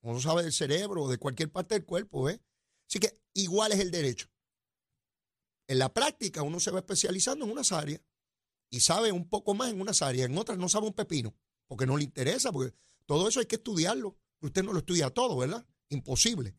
no 0.00 0.18
sabe 0.18 0.44
del 0.44 0.54
cerebro, 0.54 1.08
de 1.08 1.18
cualquier 1.18 1.52
parte 1.52 1.74
del 1.74 1.84
cuerpo, 1.84 2.30
¿eh? 2.30 2.40
Así 2.88 2.98
que 2.98 3.20
igual 3.34 3.72
es 3.72 3.80
el 3.80 3.90
derecho. 3.90 4.28
En 5.68 5.78
la 5.78 5.92
práctica 5.92 6.40
uno 6.40 6.58
se 6.58 6.70
va 6.70 6.78
especializando 6.78 7.44
en 7.44 7.50
unas 7.50 7.72
áreas 7.72 8.00
y 8.70 8.80
sabe 8.80 9.12
un 9.12 9.28
poco 9.28 9.52
más 9.52 9.70
en 9.70 9.78
unas 9.78 10.00
áreas, 10.00 10.30
en 10.30 10.38
otras 10.38 10.56
no 10.56 10.70
sabe 10.70 10.86
un 10.86 10.94
pepino, 10.94 11.36
porque 11.66 11.84
no 11.84 11.98
le 11.98 12.04
interesa, 12.04 12.50
porque 12.50 12.74
todo 13.04 13.28
eso 13.28 13.40
hay 13.40 13.46
que 13.46 13.56
estudiarlo. 13.56 14.16
Usted 14.40 14.64
no 14.64 14.72
lo 14.72 14.78
estudia 14.78 15.10
todo, 15.10 15.36
¿verdad? 15.36 15.66
Imposible. 15.90 16.56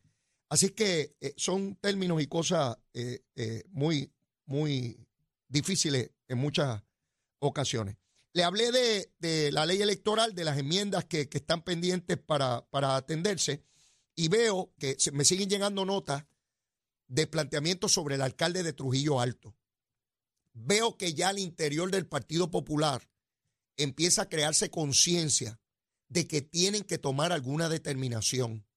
Así 0.48 0.70
que 0.70 1.16
eh, 1.20 1.34
son 1.36 1.76
términos 1.76 2.22
y 2.22 2.26
cosas 2.26 2.78
eh, 2.94 3.22
eh, 3.36 3.64
muy, 3.70 4.10
muy 4.46 5.06
difíciles 5.46 6.10
en 6.26 6.38
muchas 6.38 6.82
ocasiones. 7.38 7.96
Le 8.32 8.44
hablé 8.44 8.70
de, 9.20 9.52
la 9.52 9.66
ley 9.66 9.82
electoral, 9.82 10.34
de 10.34 10.44
las 10.44 10.58
enmiendas 10.58 11.04
que, 11.04 11.28
están 11.30 11.62
pendientes 11.62 12.18
para, 12.18 12.66
atenderse 12.96 13.62
y 14.14 14.28
veo 14.28 14.72
que 14.78 14.96
me 15.12 15.24
siguen 15.24 15.50
llegando 15.50 15.84
notas 15.84 16.24
de 17.08 17.26
planteamientos 17.26 17.92
sobre 17.92 18.14
el 18.14 18.22
alcalde 18.22 18.62
de 18.62 18.72
Trujillo 18.72 19.20
Alto. 19.20 19.56
Veo 20.52 20.96
que 20.96 21.14
ya 21.14 21.30
al 21.30 21.38
interior 21.38 21.90
del 21.90 22.06
Partido 22.06 22.50
Popular 22.50 23.08
empieza 23.76 24.22
a 24.22 24.28
crearse 24.28 24.70
conciencia 24.70 25.60
de 26.08 26.26
que 26.26 26.42
tienen 26.42 26.84
que 26.84 26.98
tomar 26.98 27.32
alguna 27.32 27.68
determinación. 27.68 28.67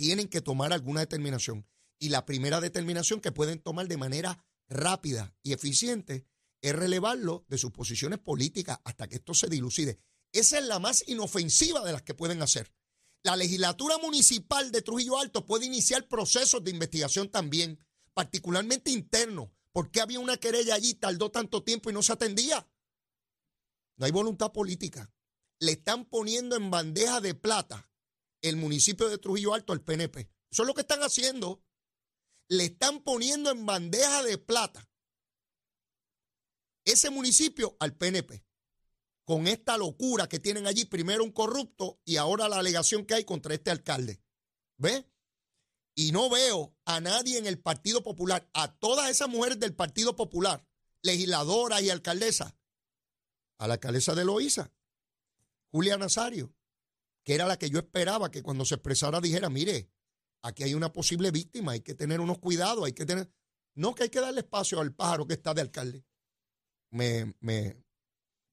Tienen 0.00 0.28
que 0.28 0.40
tomar 0.40 0.72
alguna 0.72 1.00
determinación. 1.00 1.68
Y 1.98 2.08
la 2.08 2.24
primera 2.24 2.62
determinación 2.62 3.20
que 3.20 3.32
pueden 3.32 3.60
tomar 3.60 3.86
de 3.86 3.98
manera 3.98 4.42
rápida 4.66 5.36
y 5.42 5.52
eficiente 5.52 6.26
es 6.62 6.74
relevarlo 6.74 7.44
de 7.48 7.58
sus 7.58 7.70
posiciones 7.70 8.18
políticas 8.18 8.80
hasta 8.84 9.08
que 9.08 9.16
esto 9.16 9.34
se 9.34 9.48
dilucide. 9.48 10.00
Esa 10.32 10.58
es 10.58 10.64
la 10.64 10.78
más 10.78 11.06
inofensiva 11.06 11.84
de 11.84 11.92
las 11.92 12.00
que 12.00 12.14
pueden 12.14 12.40
hacer. 12.40 12.72
La 13.22 13.36
legislatura 13.36 13.98
municipal 13.98 14.72
de 14.72 14.80
Trujillo 14.80 15.18
Alto 15.18 15.44
puede 15.44 15.66
iniciar 15.66 16.08
procesos 16.08 16.64
de 16.64 16.70
investigación 16.70 17.30
también, 17.30 17.78
particularmente 18.14 18.90
internos. 18.90 19.50
¿Por 19.70 19.90
qué 19.90 20.00
había 20.00 20.18
una 20.18 20.38
querella 20.38 20.76
allí, 20.76 20.94
tardó 20.94 21.30
tanto 21.30 21.62
tiempo 21.62 21.90
y 21.90 21.92
no 21.92 22.02
se 22.02 22.14
atendía? 22.14 22.66
No 23.98 24.06
hay 24.06 24.12
voluntad 24.12 24.50
política. 24.50 25.12
Le 25.58 25.72
están 25.72 26.06
poniendo 26.06 26.56
en 26.56 26.70
bandeja 26.70 27.20
de 27.20 27.34
plata 27.34 27.89
el 28.42 28.56
municipio 28.56 29.08
de 29.08 29.18
Trujillo 29.18 29.54
Alto 29.54 29.72
al 29.72 29.82
PNP. 29.82 30.30
Eso 30.50 30.62
es 30.62 30.66
lo 30.66 30.74
que 30.74 30.82
están 30.82 31.02
haciendo. 31.02 31.62
Le 32.48 32.64
están 32.64 33.02
poniendo 33.02 33.50
en 33.50 33.64
bandeja 33.64 34.22
de 34.22 34.38
plata 34.38 34.88
ese 36.84 37.10
municipio 37.10 37.76
al 37.78 37.96
PNP 37.96 38.44
con 39.24 39.46
esta 39.46 39.76
locura 39.76 40.28
que 40.28 40.40
tienen 40.40 40.66
allí, 40.66 40.86
primero 40.86 41.22
un 41.22 41.30
corrupto 41.30 42.00
y 42.04 42.16
ahora 42.16 42.48
la 42.48 42.58
alegación 42.58 43.06
que 43.06 43.14
hay 43.14 43.24
contra 43.24 43.54
este 43.54 43.70
alcalde. 43.70 44.20
¿Ve? 44.76 45.08
Y 45.94 46.10
no 46.10 46.28
veo 46.28 46.74
a 46.84 47.00
nadie 47.00 47.38
en 47.38 47.46
el 47.46 47.60
Partido 47.60 48.02
Popular, 48.02 48.48
a 48.54 48.74
todas 48.78 49.08
esas 49.08 49.28
mujeres 49.28 49.60
del 49.60 49.74
Partido 49.74 50.16
Popular, 50.16 50.66
legisladoras 51.02 51.80
y 51.82 51.90
alcaldesas, 51.90 52.54
a 53.58 53.68
la 53.68 53.74
alcaldesa 53.74 54.14
de 54.14 54.24
Loíza, 54.24 54.72
Julia 55.70 55.96
Nazario, 55.96 56.52
que 57.24 57.34
era 57.34 57.46
la 57.46 57.58
que 57.58 57.70
yo 57.70 57.78
esperaba 57.78 58.30
que 58.30 58.42
cuando 58.42 58.64
se 58.64 58.74
expresara 58.74 59.20
dijera, 59.20 59.50
mire, 59.50 59.90
aquí 60.42 60.62
hay 60.62 60.74
una 60.74 60.92
posible 60.92 61.30
víctima, 61.30 61.72
hay 61.72 61.80
que 61.80 61.94
tener 61.94 62.20
unos 62.20 62.38
cuidados, 62.38 62.84
hay 62.84 62.92
que 62.92 63.06
tener... 63.06 63.30
No 63.74 63.94
que 63.94 64.04
hay 64.04 64.10
que 64.10 64.20
darle 64.20 64.40
espacio 64.40 64.80
al 64.80 64.94
pájaro 64.94 65.26
que 65.26 65.34
está 65.34 65.54
de 65.54 65.60
alcalde. 65.60 66.04
Me, 66.90 67.34
me, 67.40 67.76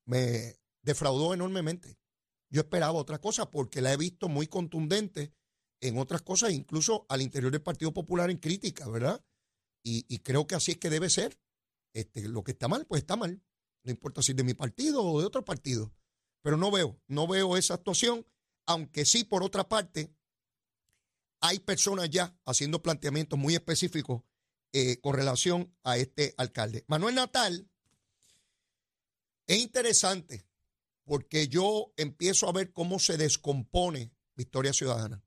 me 0.06 0.56
defraudó 0.84 1.34
enormemente. 1.34 1.98
Yo 2.50 2.62
esperaba 2.62 2.94
otra 2.94 3.20
cosa 3.20 3.50
porque 3.50 3.82
la 3.82 3.92
he 3.92 3.98
visto 3.98 4.30
muy 4.30 4.48
contundente 4.48 5.34
en 5.82 5.98
otras 5.98 6.22
cosas, 6.22 6.52
incluso 6.52 7.06
al 7.10 7.22
interior 7.22 7.52
del 7.52 7.62
Partido 7.62 7.94
Popular 7.94 8.30
en 8.30 8.38
crítica, 8.38 8.88
¿verdad? 8.88 9.24
Y, 9.84 10.20
creo 10.20 10.48
que 10.48 10.56
así 10.56 10.72
es 10.72 10.78
que 10.78 10.90
debe 10.90 11.10
ser. 11.10 11.40
Este, 11.94 12.28
lo 12.28 12.44
que 12.44 12.52
está 12.52 12.68
mal, 12.68 12.86
pues 12.86 13.04
está 13.04 13.16
mal. 13.16 13.42
No 13.84 13.92
importa 13.92 14.22
si 14.22 14.34
es 14.34 14.36
de 14.36 14.44
mi 14.44 14.54
partido 14.54 15.02
o 15.02 15.20
de 15.20 15.26
otro 15.26 15.46
partido. 15.46 15.94
Pero 16.42 16.58
no 16.58 16.72
veo, 16.72 17.00
no 17.08 17.26
veo 17.26 17.56
esa 17.56 17.76
actuación, 17.76 18.26
aunque 18.68 19.06
sí, 19.06 19.24
por 19.24 19.44
otra 19.44 19.68
parte, 19.68 20.14
hay 21.40 21.60
personas 21.60 22.10
ya 22.10 22.38
haciendo 22.46 22.84
planteamientos 22.84 23.40
muy 23.40 23.56
específicos 23.56 24.22
eh, 24.74 25.00
con 25.02 25.16
relación 25.16 25.74
a 25.84 25.98
este 25.98 26.36
alcalde. 26.38 26.84
Manuel 26.88 27.16
Natal 27.16 27.70
es 29.48 29.58
interesante 29.58 30.46
porque 31.06 31.48
yo 31.48 31.94
empiezo 31.96 32.50
a 32.50 32.52
ver 32.52 32.74
cómo 32.74 33.00
se 33.00 33.18
descompone 33.18 34.12
Victoria 34.36 34.74
Ciudadana. 34.74 35.24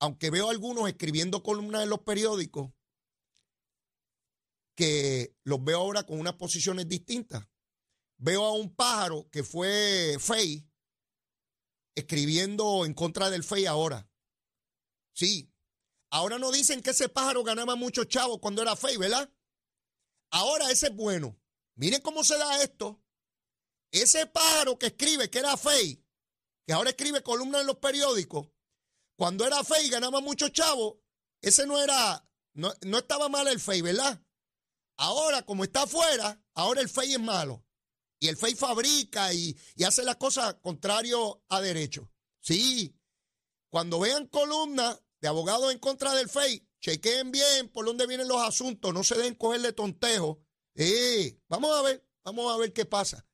Aunque 0.00 0.30
veo 0.30 0.50
algunos 0.50 0.88
escribiendo 0.88 1.42
columnas 1.42 1.84
en 1.84 1.90
los 1.90 2.00
periódicos 2.00 2.72
que 4.74 5.36
los 5.44 5.62
veo 5.62 5.78
ahora 5.78 6.02
con 6.02 6.18
unas 6.18 6.34
posiciones 6.34 6.88
distintas. 6.88 7.46
Veo 8.16 8.44
a 8.44 8.52
un 8.52 8.74
pájaro 8.74 9.28
que 9.30 9.44
fue 9.44 10.16
FEI 10.18 10.68
escribiendo 11.94 12.84
en 12.84 12.94
contra 12.94 13.30
del 13.30 13.44
FEI 13.44 13.66
ahora. 13.66 14.08
Sí. 15.14 15.50
Ahora 16.10 16.38
no 16.38 16.52
dicen 16.52 16.82
que 16.82 16.90
ese 16.90 17.08
pájaro 17.08 17.42
ganaba 17.42 17.76
muchos 17.76 18.08
chavos 18.08 18.38
cuando 18.40 18.62
era 18.62 18.76
FEI, 18.76 18.96
¿verdad? 18.96 19.32
Ahora 20.30 20.70
ese 20.70 20.88
es 20.88 20.96
bueno. 20.96 21.36
Miren 21.76 22.00
cómo 22.02 22.24
se 22.24 22.38
da 22.38 22.62
esto. 22.62 23.00
Ese 23.90 24.26
pájaro 24.26 24.78
que 24.78 24.86
escribe 24.86 25.30
que 25.30 25.38
era 25.38 25.56
fey, 25.56 26.04
que 26.66 26.72
ahora 26.72 26.90
escribe 26.90 27.22
columnas 27.22 27.60
en 27.60 27.68
los 27.68 27.78
periódicos, 27.78 28.48
cuando 29.16 29.46
era 29.46 29.62
fey 29.62 29.88
ganaba 29.88 30.20
mucho 30.20 30.48
chavo, 30.48 31.00
ese 31.40 31.66
no 31.66 31.80
era, 31.80 32.28
no, 32.54 32.72
estaba 32.98 33.28
mal 33.28 33.46
el 33.46 33.60
fey, 33.60 33.82
¿verdad? 33.82 34.20
Ahora, 34.96 35.42
como 35.42 35.62
está 35.62 35.82
afuera, 35.82 36.42
ahora 36.54 36.80
el 36.80 36.88
fey 36.88 37.12
es 37.12 37.20
malo. 37.20 37.64
Y 38.24 38.28
el 38.28 38.38
fey 38.38 38.54
fabrica 38.54 39.34
y, 39.34 39.54
hace 39.84 40.02
las 40.02 40.16
cosas 40.16 40.54
contrario 40.62 41.44
a 41.50 41.60
derecho. 41.60 42.10
Sí, 42.40 42.98
cuando 43.68 44.00
vean 44.00 44.28
columnas 44.28 44.98
de 45.20 45.28
abogados 45.28 45.70
en 45.70 45.78
contra 45.78 46.14
del 46.14 46.30
FEI, 46.30 46.66
chequeen 46.80 47.30
bien 47.30 47.68
por 47.68 47.84
dónde 47.84 48.06
vienen 48.06 48.26
los 48.26 48.40
asuntos, 48.40 48.94
no 48.94 49.04
se 49.04 49.18
den 49.18 49.34
cogerle 49.34 49.74
tontejo. 49.74 50.42
Eh, 50.74 51.38
vamos 51.48 51.76
a 51.76 51.82
ver, 51.82 52.08
vamos 52.24 52.50
a 52.50 52.56
ver 52.56 52.72
qué 52.72 52.86
pasa. 52.86 53.26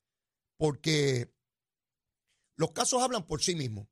Porque 0.56 1.32
los 2.56 2.72
casos 2.72 3.00
hablan 3.00 3.28
por 3.28 3.44
sí 3.44 3.54
mismos. 3.54 3.86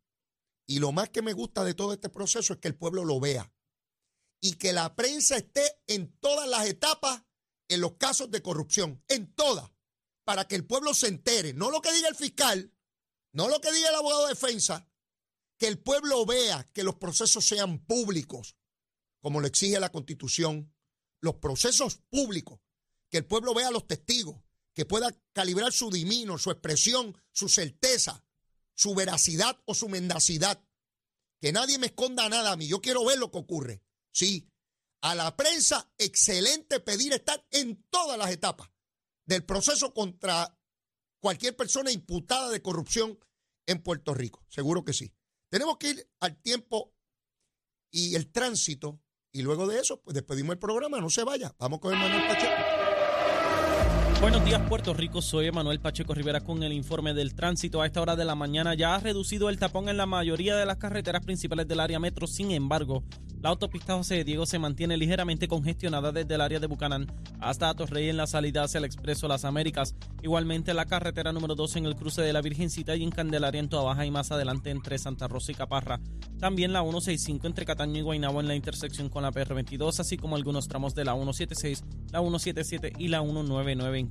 Y 0.66 0.80
lo 0.80 0.90
más 0.90 1.10
que 1.10 1.22
me 1.22 1.32
gusta 1.32 1.62
de 1.62 1.74
todo 1.74 1.92
este 1.92 2.08
proceso 2.08 2.54
es 2.54 2.58
que 2.58 2.66
el 2.66 2.76
pueblo 2.76 3.04
lo 3.04 3.20
vea. 3.20 3.54
Y 4.40 4.54
que 4.54 4.72
la 4.72 4.96
prensa 4.96 5.36
esté 5.36 5.62
en 5.86 6.18
todas 6.18 6.48
las 6.48 6.66
etapas 6.66 7.22
en 7.68 7.82
los 7.82 7.92
casos 7.98 8.32
de 8.32 8.42
corrupción, 8.42 9.00
en 9.06 9.32
todas, 9.32 9.70
para 10.28 10.46
que 10.46 10.56
el 10.56 10.66
pueblo 10.66 10.92
se 10.92 11.08
entere, 11.08 11.54
no 11.54 11.70
lo 11.70 11.80
que 11.80 11.90
diga 11.90 12.06
el 12.06 12.14
fiscal, 12.14 12.70
no 13.32 13.48
lo 13.48 13.62
que 13.62 13.72
diga 13.72 13.88
el 13.88 13.94
abogado 13.94 14.24
de 14.24 14.34
defensa, 14.34 14.86
que 15.56 15.68
el 15.68 15.78
pueblo 15.78 16.26
vea 16.26 16.70
que 16.74 16.82
los 16.82 16.96
procesos 16.96 17.46
sean 17.46 17.78
públicos, 17.86 18.58
como 19.22 19.40
lo 19.40 19.46
exige 19.46 19.80
la 19.80 19.90
Constitución, 19.90 20.70
los 21.22 21.36
procesos 21.36 22.02
públicos, 22.10 22.60
que 23.08 23.16
el 23.16 23.24
pueblo 23.24 23.54
vea 23.54 23.68
a 23.68 23.70
los 23.70 23.86
testigos, 23.86 24.36
que 24.74 24.84
pueda 24.84 25.18
calibrar 25.32 25.72
su 25.72 25.90
dimino, 25.90 26.36
su 26.36 26.50
expresión, 26.50 27.16
su 27.32 27.48
certeza, 27.48 28.22
su 28.74 28.94
veracidad 28.94 29.58
o 29.64 29.74
su 29.74 29.88
mendacidad. 29.88 30.62
Que 31.40 31.52
nadie 31.52 31.78
me 31.78 31.86
esconda 31.86 32.28
nada 32.28 32.52
a 32.52 32.56
mí. 32.56 32.68
Yo 32.68 32.82
quiero 32.82 33.02
ver 33.02 33.16
lo 33.16 33.30
que 33.30 33.38
ocurre. 33.38 33.82
Sí, 34.12 34.52
a 35.00 35.14
la 35.14 35.38
prensa, 35.38 35.90
excelente 35.96 36.80
pedir 36.80 37.14
estar 37.14 37.46
en 37.50 37.82
todas 37.88 38.18
las 38.18 38.30
etapas 38.30 38.68
del 39.28 39.44
proceso 39.44 39.92
contra 39.92 40.58
cualquier 41.20 41.54
persona 41.54 41.92
imputada 41.92 42.48
de 42.48 42.62
corrupción 42.62 43.18
en 43.66 43.82
Puerto 43.82 44.14
Rico. 44.14 44.44
Seguro 44.48 44.84
que 44.84 44.94
sí. 44.94 45.12
Tenemos 45.50 45.76
que 45.76 45.90
ir 45.90 46.10
al 46.20 46.40
tiempo 46.40 46.94
y 47.90 48.14
el 48.14 48.32
tránsito 48.32 49.00
y 49.30 49.42
luego 49.42 49.66
de 49.66 49.80
eso, 49.80 50.00
pues 50.00 50.14
despedimos 50.14 50.54
el 50.54 50.58
programa. 50.58 51.00
No 51.00 51.10
se 51.10 51.24
vaya. 51.24 51.54
Vamos 51.58 51.78
con 51.80 51.92
el 51.92 51.98
Manuel 51.98 52.26
Pacheco. 52.26 52.87
Buenos 54.20 54.44
días 54.44 54.60
Puerto 54.68 54.94
Rico, 54.94 55.22
soy 55.22 55.46
Emanuel 55.46 55.78
Pacheco 55.78 56.12
Rivera 56.12 56.40
con 56.40 56.64
el 56.64 56.72
informe 56.72 57.14
del 57.14 57.36
tránsito. 57.36 57.80
A 57.80 57.86
esta 57.86 58.02
hora 58.02 58.16
de 58.16 58.24
la 58.24 58.34
mañana 58.34 58.74
ya 58.74 58.96
ha 58.96 58.98
reducido 58.98 59.48
el 59.48 59.60
tapón 59.60 59.88
en 59.88 59.96
la 59.96 60.06
mayoría 60.06 60.56
de 60.56 60.66
las 60.66 60.78
carreteras 60.78 61.24
principales 61.24 61.68
del 61.68 61.78
área 61.78 62.00
metro, 62.00 62.26
sin 62.26 62.50
embargo, 62.50 63.04
la 63.40 63.50
autopista 63.50 63.94
José 63.94 64.24
Diego 64.24 64.46
se 64.46 64.58
mantiene 64.58 64.96
ligeramente 64.96 65.46
congestionada 65.46 66.10
desde 66.10 66.34
el 66.34 66.40
área 66.40 66.58
de 66.58 66.66
Bucanán 66.66 67.06
hasta 67.38 67.68
Atorrey 67.68 68.08
en 68.08 68.16
la 68.16 68.26
salida 68.26 68.64
hacia 68.64 68.78
el 68.78 68.84
Expreso 68.84 69.28
Las 69.28 69.44
Américas. 69.44 69.94
Igualmente 70.22 70.74
la 70.74 70.86
carretera 70.86 71.32
número 71.32 71.54
2 71.54 71.76
en 71.76 71.86
el 71.86 71.94
cruce 71.94 72.20
de 72.20 72.32
la 72.32 72.42
Virgencita 72.42 72.96
y 72.96 73.04
en 73.04 73.12
Candelaria 73.12 73.60
en 73.60 73.68
Toa 73.68 73.84
Baja 73.84 74.04
y 74.04 74.10
más 74.10 74.32
adelante 74.32 74.70
entre 74.70 74.98
Santa 74.98 75.28
Rosa 75.28 75.52
y 75.52 75.54
Caparra. 75.54 76.00
También 76.40 76.72
la 76.72 76.80
165 76.80 77.46
entre 77.46 77.64
Cataño 77.64 77.98
y 77.98 78.02
Guaynabo 78.02 78.40
en 78.40 78.48
la 78.48 78.56
intersección 78.56 79.08
con 79.08 79.22
la 79.22 79.30
PR22, 79.30 80.00
así 80.00 80.16
como 80.16 80.34
algunos 80.34 80.66
tramos 80.66 80.96
de 80.96 81.04
la 81.04 81.12
176, 81.12 81.84
la 82.10 82.18
177 82.18 82.94
y 82.98 83.06
la 83.06 83.20
199 83.20 83.98
en 84.00 84.07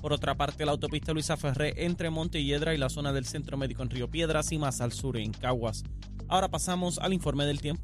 Por 0.00 0.12
otra 0.12 0.34
parte, 0.36 0.64
la 0.64 0.72
autopista 0.72 1.12
Luisa 1.12 1.36
Ferré 1.36 1.84
entre 1.84 2.10
Montelledra 2.10 2.74
y 2.74 2.78
la 2.78 2.88
zona 2.88 3.12
del 3.12 3.26
Centro 3.26 3.56
Médico 3.56 3.82
en 3.82 3.90
Río 3.90 4.10
Piedras 4.10 4.52
y 4.52 4.58
más 4.58 4.80
al 4.80 4.92
sur 4.92 5.16
en 5.16 5.32
Caguas. 5.32 5.84
Ahora 6.28 6.48
pasamos 6.48 6.98
al 6.98 7.12
informe 7.12 7.44
del 7.44 7.60
tiempo. 7.60 7.82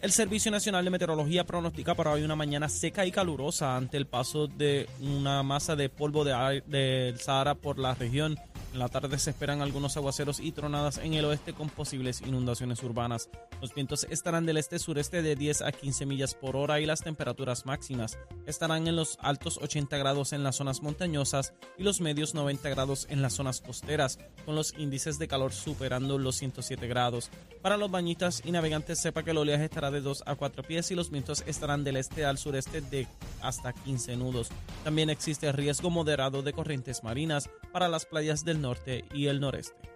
El 0.00 0.12
Servicio 0.12 0.52
Nacional 0.52 0.84
de 0.84 0.90
Meteorología 0.90 1.44
pronostica 1.44 1.94
para 1.94 2.12
hoy 2.12 2.22
una 2.22 2.36
mañana 2.36 2.68
seca 2.68 3.04
y 3.04 3.10
calurosa 3.10 3.76
ante 3.76 3.96
el 3.96 4.06
paso 4.06 4.46
de 4.46 4.88
una 5.00 5.42
masa 5.42 5.74
de 5.74 5.88
polvo 5.88 6.24
del 6.24 7.18
Sahara 7.18 7.56
por 7.56 7.78
la 7.78 7.94
región. 7.94 8.38
En 8.72 8.78
la 8.78 8.88
tarde 8.88 9.18
se 9.18 9.30
esperan 9.30 9.62
algunos 9.62 9.96
aguaceros 9.96 10.40
y 10.40 10.52
tronadas 10.52 10.98
en 10.98 11.14
el 11.14 11.24
oeste 11.24 11.54
con 11.54 11.70
posibles 11.70 12.20
inundaciones 12.20 12.82
urbanas. 12.82 13.30
Los 13.60 13.74
vientos 13.74 14.06
estarán 14.10 14.44
del 14.46 14.58
este-sureste 14.58 15.22
de 15.22 15.36
10 15.36 15.62
a 15.62 15.72
15 15.72 16.06
millas 16.06 16.34
por 16.34 16.54
hora 16.54 16.78
y 16.78 16.86
las 16.86 17.00
temperaturas 17.00 17.64
máximas 17.64 18.18
estarán 18.46 18.86
en 18.86 18.96
los 18.96 19.18
altos 19.20 19.58
80 19.58 19.96
grados 19.96 20.32
en 20.32 20.42
las 20.42 20.56
zonas 20.56 20.82
montañosas 20.82 21.54
y 21.76 21.82
los 21.82 22.00
medios 22.00 22.34
90 22.34 22.68
grados 22.68 23.06
en 23.10 23.22
las 23.22 23.34
zonas 23.34 23.60
costeras, 23.60 24.18
con 24.44 24.54
los 24.54 24.74
índices 24.78 25.18
de 25.18 25.28
calor 25.28 25.52
superando 25.52 26.18
los 26.18 26.36
107 26.36 26.86
grados. 26.86 27.30
Para 27.62 27.76
los 27.76 27.90
bañistas 27.90 28.42
y 28.44 28.52
navegantes 28.52 29.00
sepa 29.00 29.22
que 29.22 29.30
el 29.30 29.38
oleaje 29.38 29.64
estará 29.64 29.90
de 29.90 30.00
2 30.00 30.24
a 30.26 30.34
4 30.34 30.62
pies 30.62 30.90
y 30.90 30.94
los 30.94 31.10
vientos 31.10 31.42
estarán 31.46 31.84
del 31.84 31.96
este 31.96 32.24
al 32.24 32.38
sureste 32.38 32.80
de 32.80 33.06
hasta 33.42 33.72
15 33.72 34.16
nudos. 34.16 34.48
También 34.84 35.10
existe 35.10 35.50
riesgo 35.52 35.90
moderado 35.90 36.42
de 36.42 36.52
corrientes 36.52 37.02
marinas 37.02 37.48
para 37.72 37.88
las 37.88 38.06
playas 38.06 38.44
del 38.44 38.57
norte 38.58 39.04
y 39.12 39.26
el 39.26 39.40
noreste. 39.40 39.88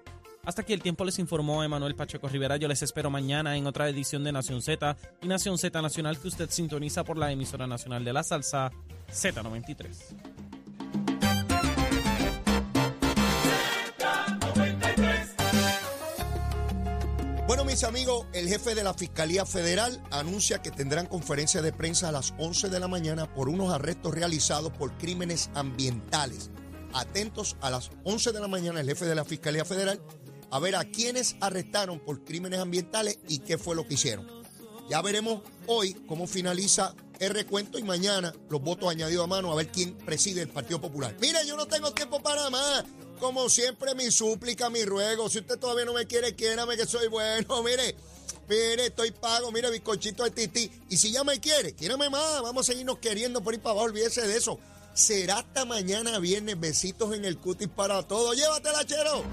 Hasta 0.45 0.63
aquí 0.63 0.73
el 0.73 0.83
tiempo 0.83 1.05
les 1.05 1.21
informó 1.21 1.63
Emanuel 1.63 1.95
Pacheco 1.95 2.29
Rivera. 2.29 2.57
Yo 2.57 2.67
les 2.67 2.83
espero 2.83 3.11
mañana 3.11 3.57
en 3.57 3.69
otra 3.69 3.89
edición 3.89 4.25
de 4.25 4.33
Nación 4.33 4.61
Z 4.61 4.97
y 5.21 5.29
Nación 5.29 5.57
Z 5.57 5.81
Nacional 5.81 6.19
que 6.19 6.27
usted 6.27 6.51
sintoniza 6.51 7.05
por 7.05 7.17
la 7.17 7.31
emisora 7.31 7.69
nacional 7.69 8.05
de 8.05 8.13
la 8.13 8.25
salsa 8.25 8.73
Z93. 9.09 10.43
Bueno, 17.47 17.65
mis 17.65 17.85
amigos, 17.85 18.27
el 18.33 18.49
jefe 18.49 18.75
de 18.75 18.83
la 18.83 18.95
Fiscalía 18.95 19.47
Federal 19.47 20.03
anuncia 20.11 20.61
que 20.61 20.73
tendrán 20.73 21.07
conferencia 21.07 21.63
de 21.63 21.73
prensa 21.73 22.09
a 22.09 22.13
las 22.13 22.35
11 22.39 22.69
de 22.69 22.81
la 22.81 22.89
mañana 22.89 23.33
por 23.33 23.49
unos 23.49 23.73
arrestos 23.73 24.13
realizados 24.13 24.73
por 24.73 24.97
crímenes 24.99 25.51
ambientales 25.55 26.51
atentos 26.95 27.57
a 27.61 27.71
las 27.71 27.91
11 28.05 28.33
de 28.33 28.41
la 28.41 28.49
mañana 28.49 28.81
el 28.81 28.87
jefe 28.87 29.05
de 29.05 29.15
la 29.15 29.25
Fiscalía 29.25 29.65
Federal 29.65 30.01
a 30.51 30.59
ver 30.59 30.77
a 30.77 30.85
quiénes 30.85 31.37
arrestaron 31.41 31.99
por 31.99 32.25
crímenes 32.25 32.61
ambientales 32.61 33.19
y 33.27 33.39
qué 33.39 33.57
fue 33.57 33.75
lo 33.75 33.89
que 33.89 33.95
hicieron. 33.95 34.29
Ya 34.89 35.01
veremos 35.01 35.41
hoy 35.67 35.95
cómo 36.07 36.27
finaliza 36.27 36.95
el 37.19 37.31
recuento 37.31 37.79
y 37.79 37.83
mañana 37.83 38.35
los 38.51 38.61
votos 38.61 38.91
añadidos 38.91 39.25
a 39.25 39.29
mano 39.29 39.51
a 39.51 39.55
ver 39.55 39.69
quién 39.69 39.97
preside 39.97 40.43
el 40.43 40.49
Partido 40.49 40.81
Popular. 40.81 41.17
Mire, 41.21 41.39
yo 41.47 41.57
no 41.57 41.67
tengo 41.67 41.93
tiempo 41.93 42.23
para 42.23 42.51
más. 42.51 42.85
Como 43.19 43.49
siempre, 43.49 43.95
mi 43.95 44.11
súplica, 44.11 44.69
mi 44.69 44.85
ruego. 44.85 45.31
Si 45.31 45.39
usted 45.39 45.59
todavía 45.59 45.85
no 45.85 45.95
me 45.95 46.07
quiere, 46.07 46.35
quiérame 46.35 46.77
que 46.77 46.85
soy 46.85 47.07
bueno. 47.07 47.63
Mire, 47.65 47.95
mire, 48.49 48.87
estoy 48.87 49.13
pago. 49.13 49.53
Mire, 49.53 49.71
bizcochito 49.71 50.25
de 50.25 50.33
tití. 50.33 50.71
Y 50.91 50.97
si 50.97 51.13
ya 51.13 51.23
me 51.23 51.39
quiere, 51.39 51.73
quiérame 51.75 52.11
más. 52.11 52.43
Vamos 52.43 52.69
a 52.69 52.73
seguirnos 52.73 52.99
queriendo 52.99 53.41
por 53.41 53.55
ir 53.55 53.61
para 53.61 53.75
abajo. 53.75 53.87
Olvídese 53.87 54.27
de 54.27 54.37
eso. 54.37 54.59
Será 54.95 55.39
hasta 55.39 55.65
mañana 55.65 56.19
viernes. 56.19 56.59
Besitos 56.59 57.15
en 57.15 57.25
el 57.25 57.39
cutis 57.39 57.69
para 57.69 58.03
todos. 58.03 58.37
Llévatela, 58.37 58.85
chero. 58.85 59.25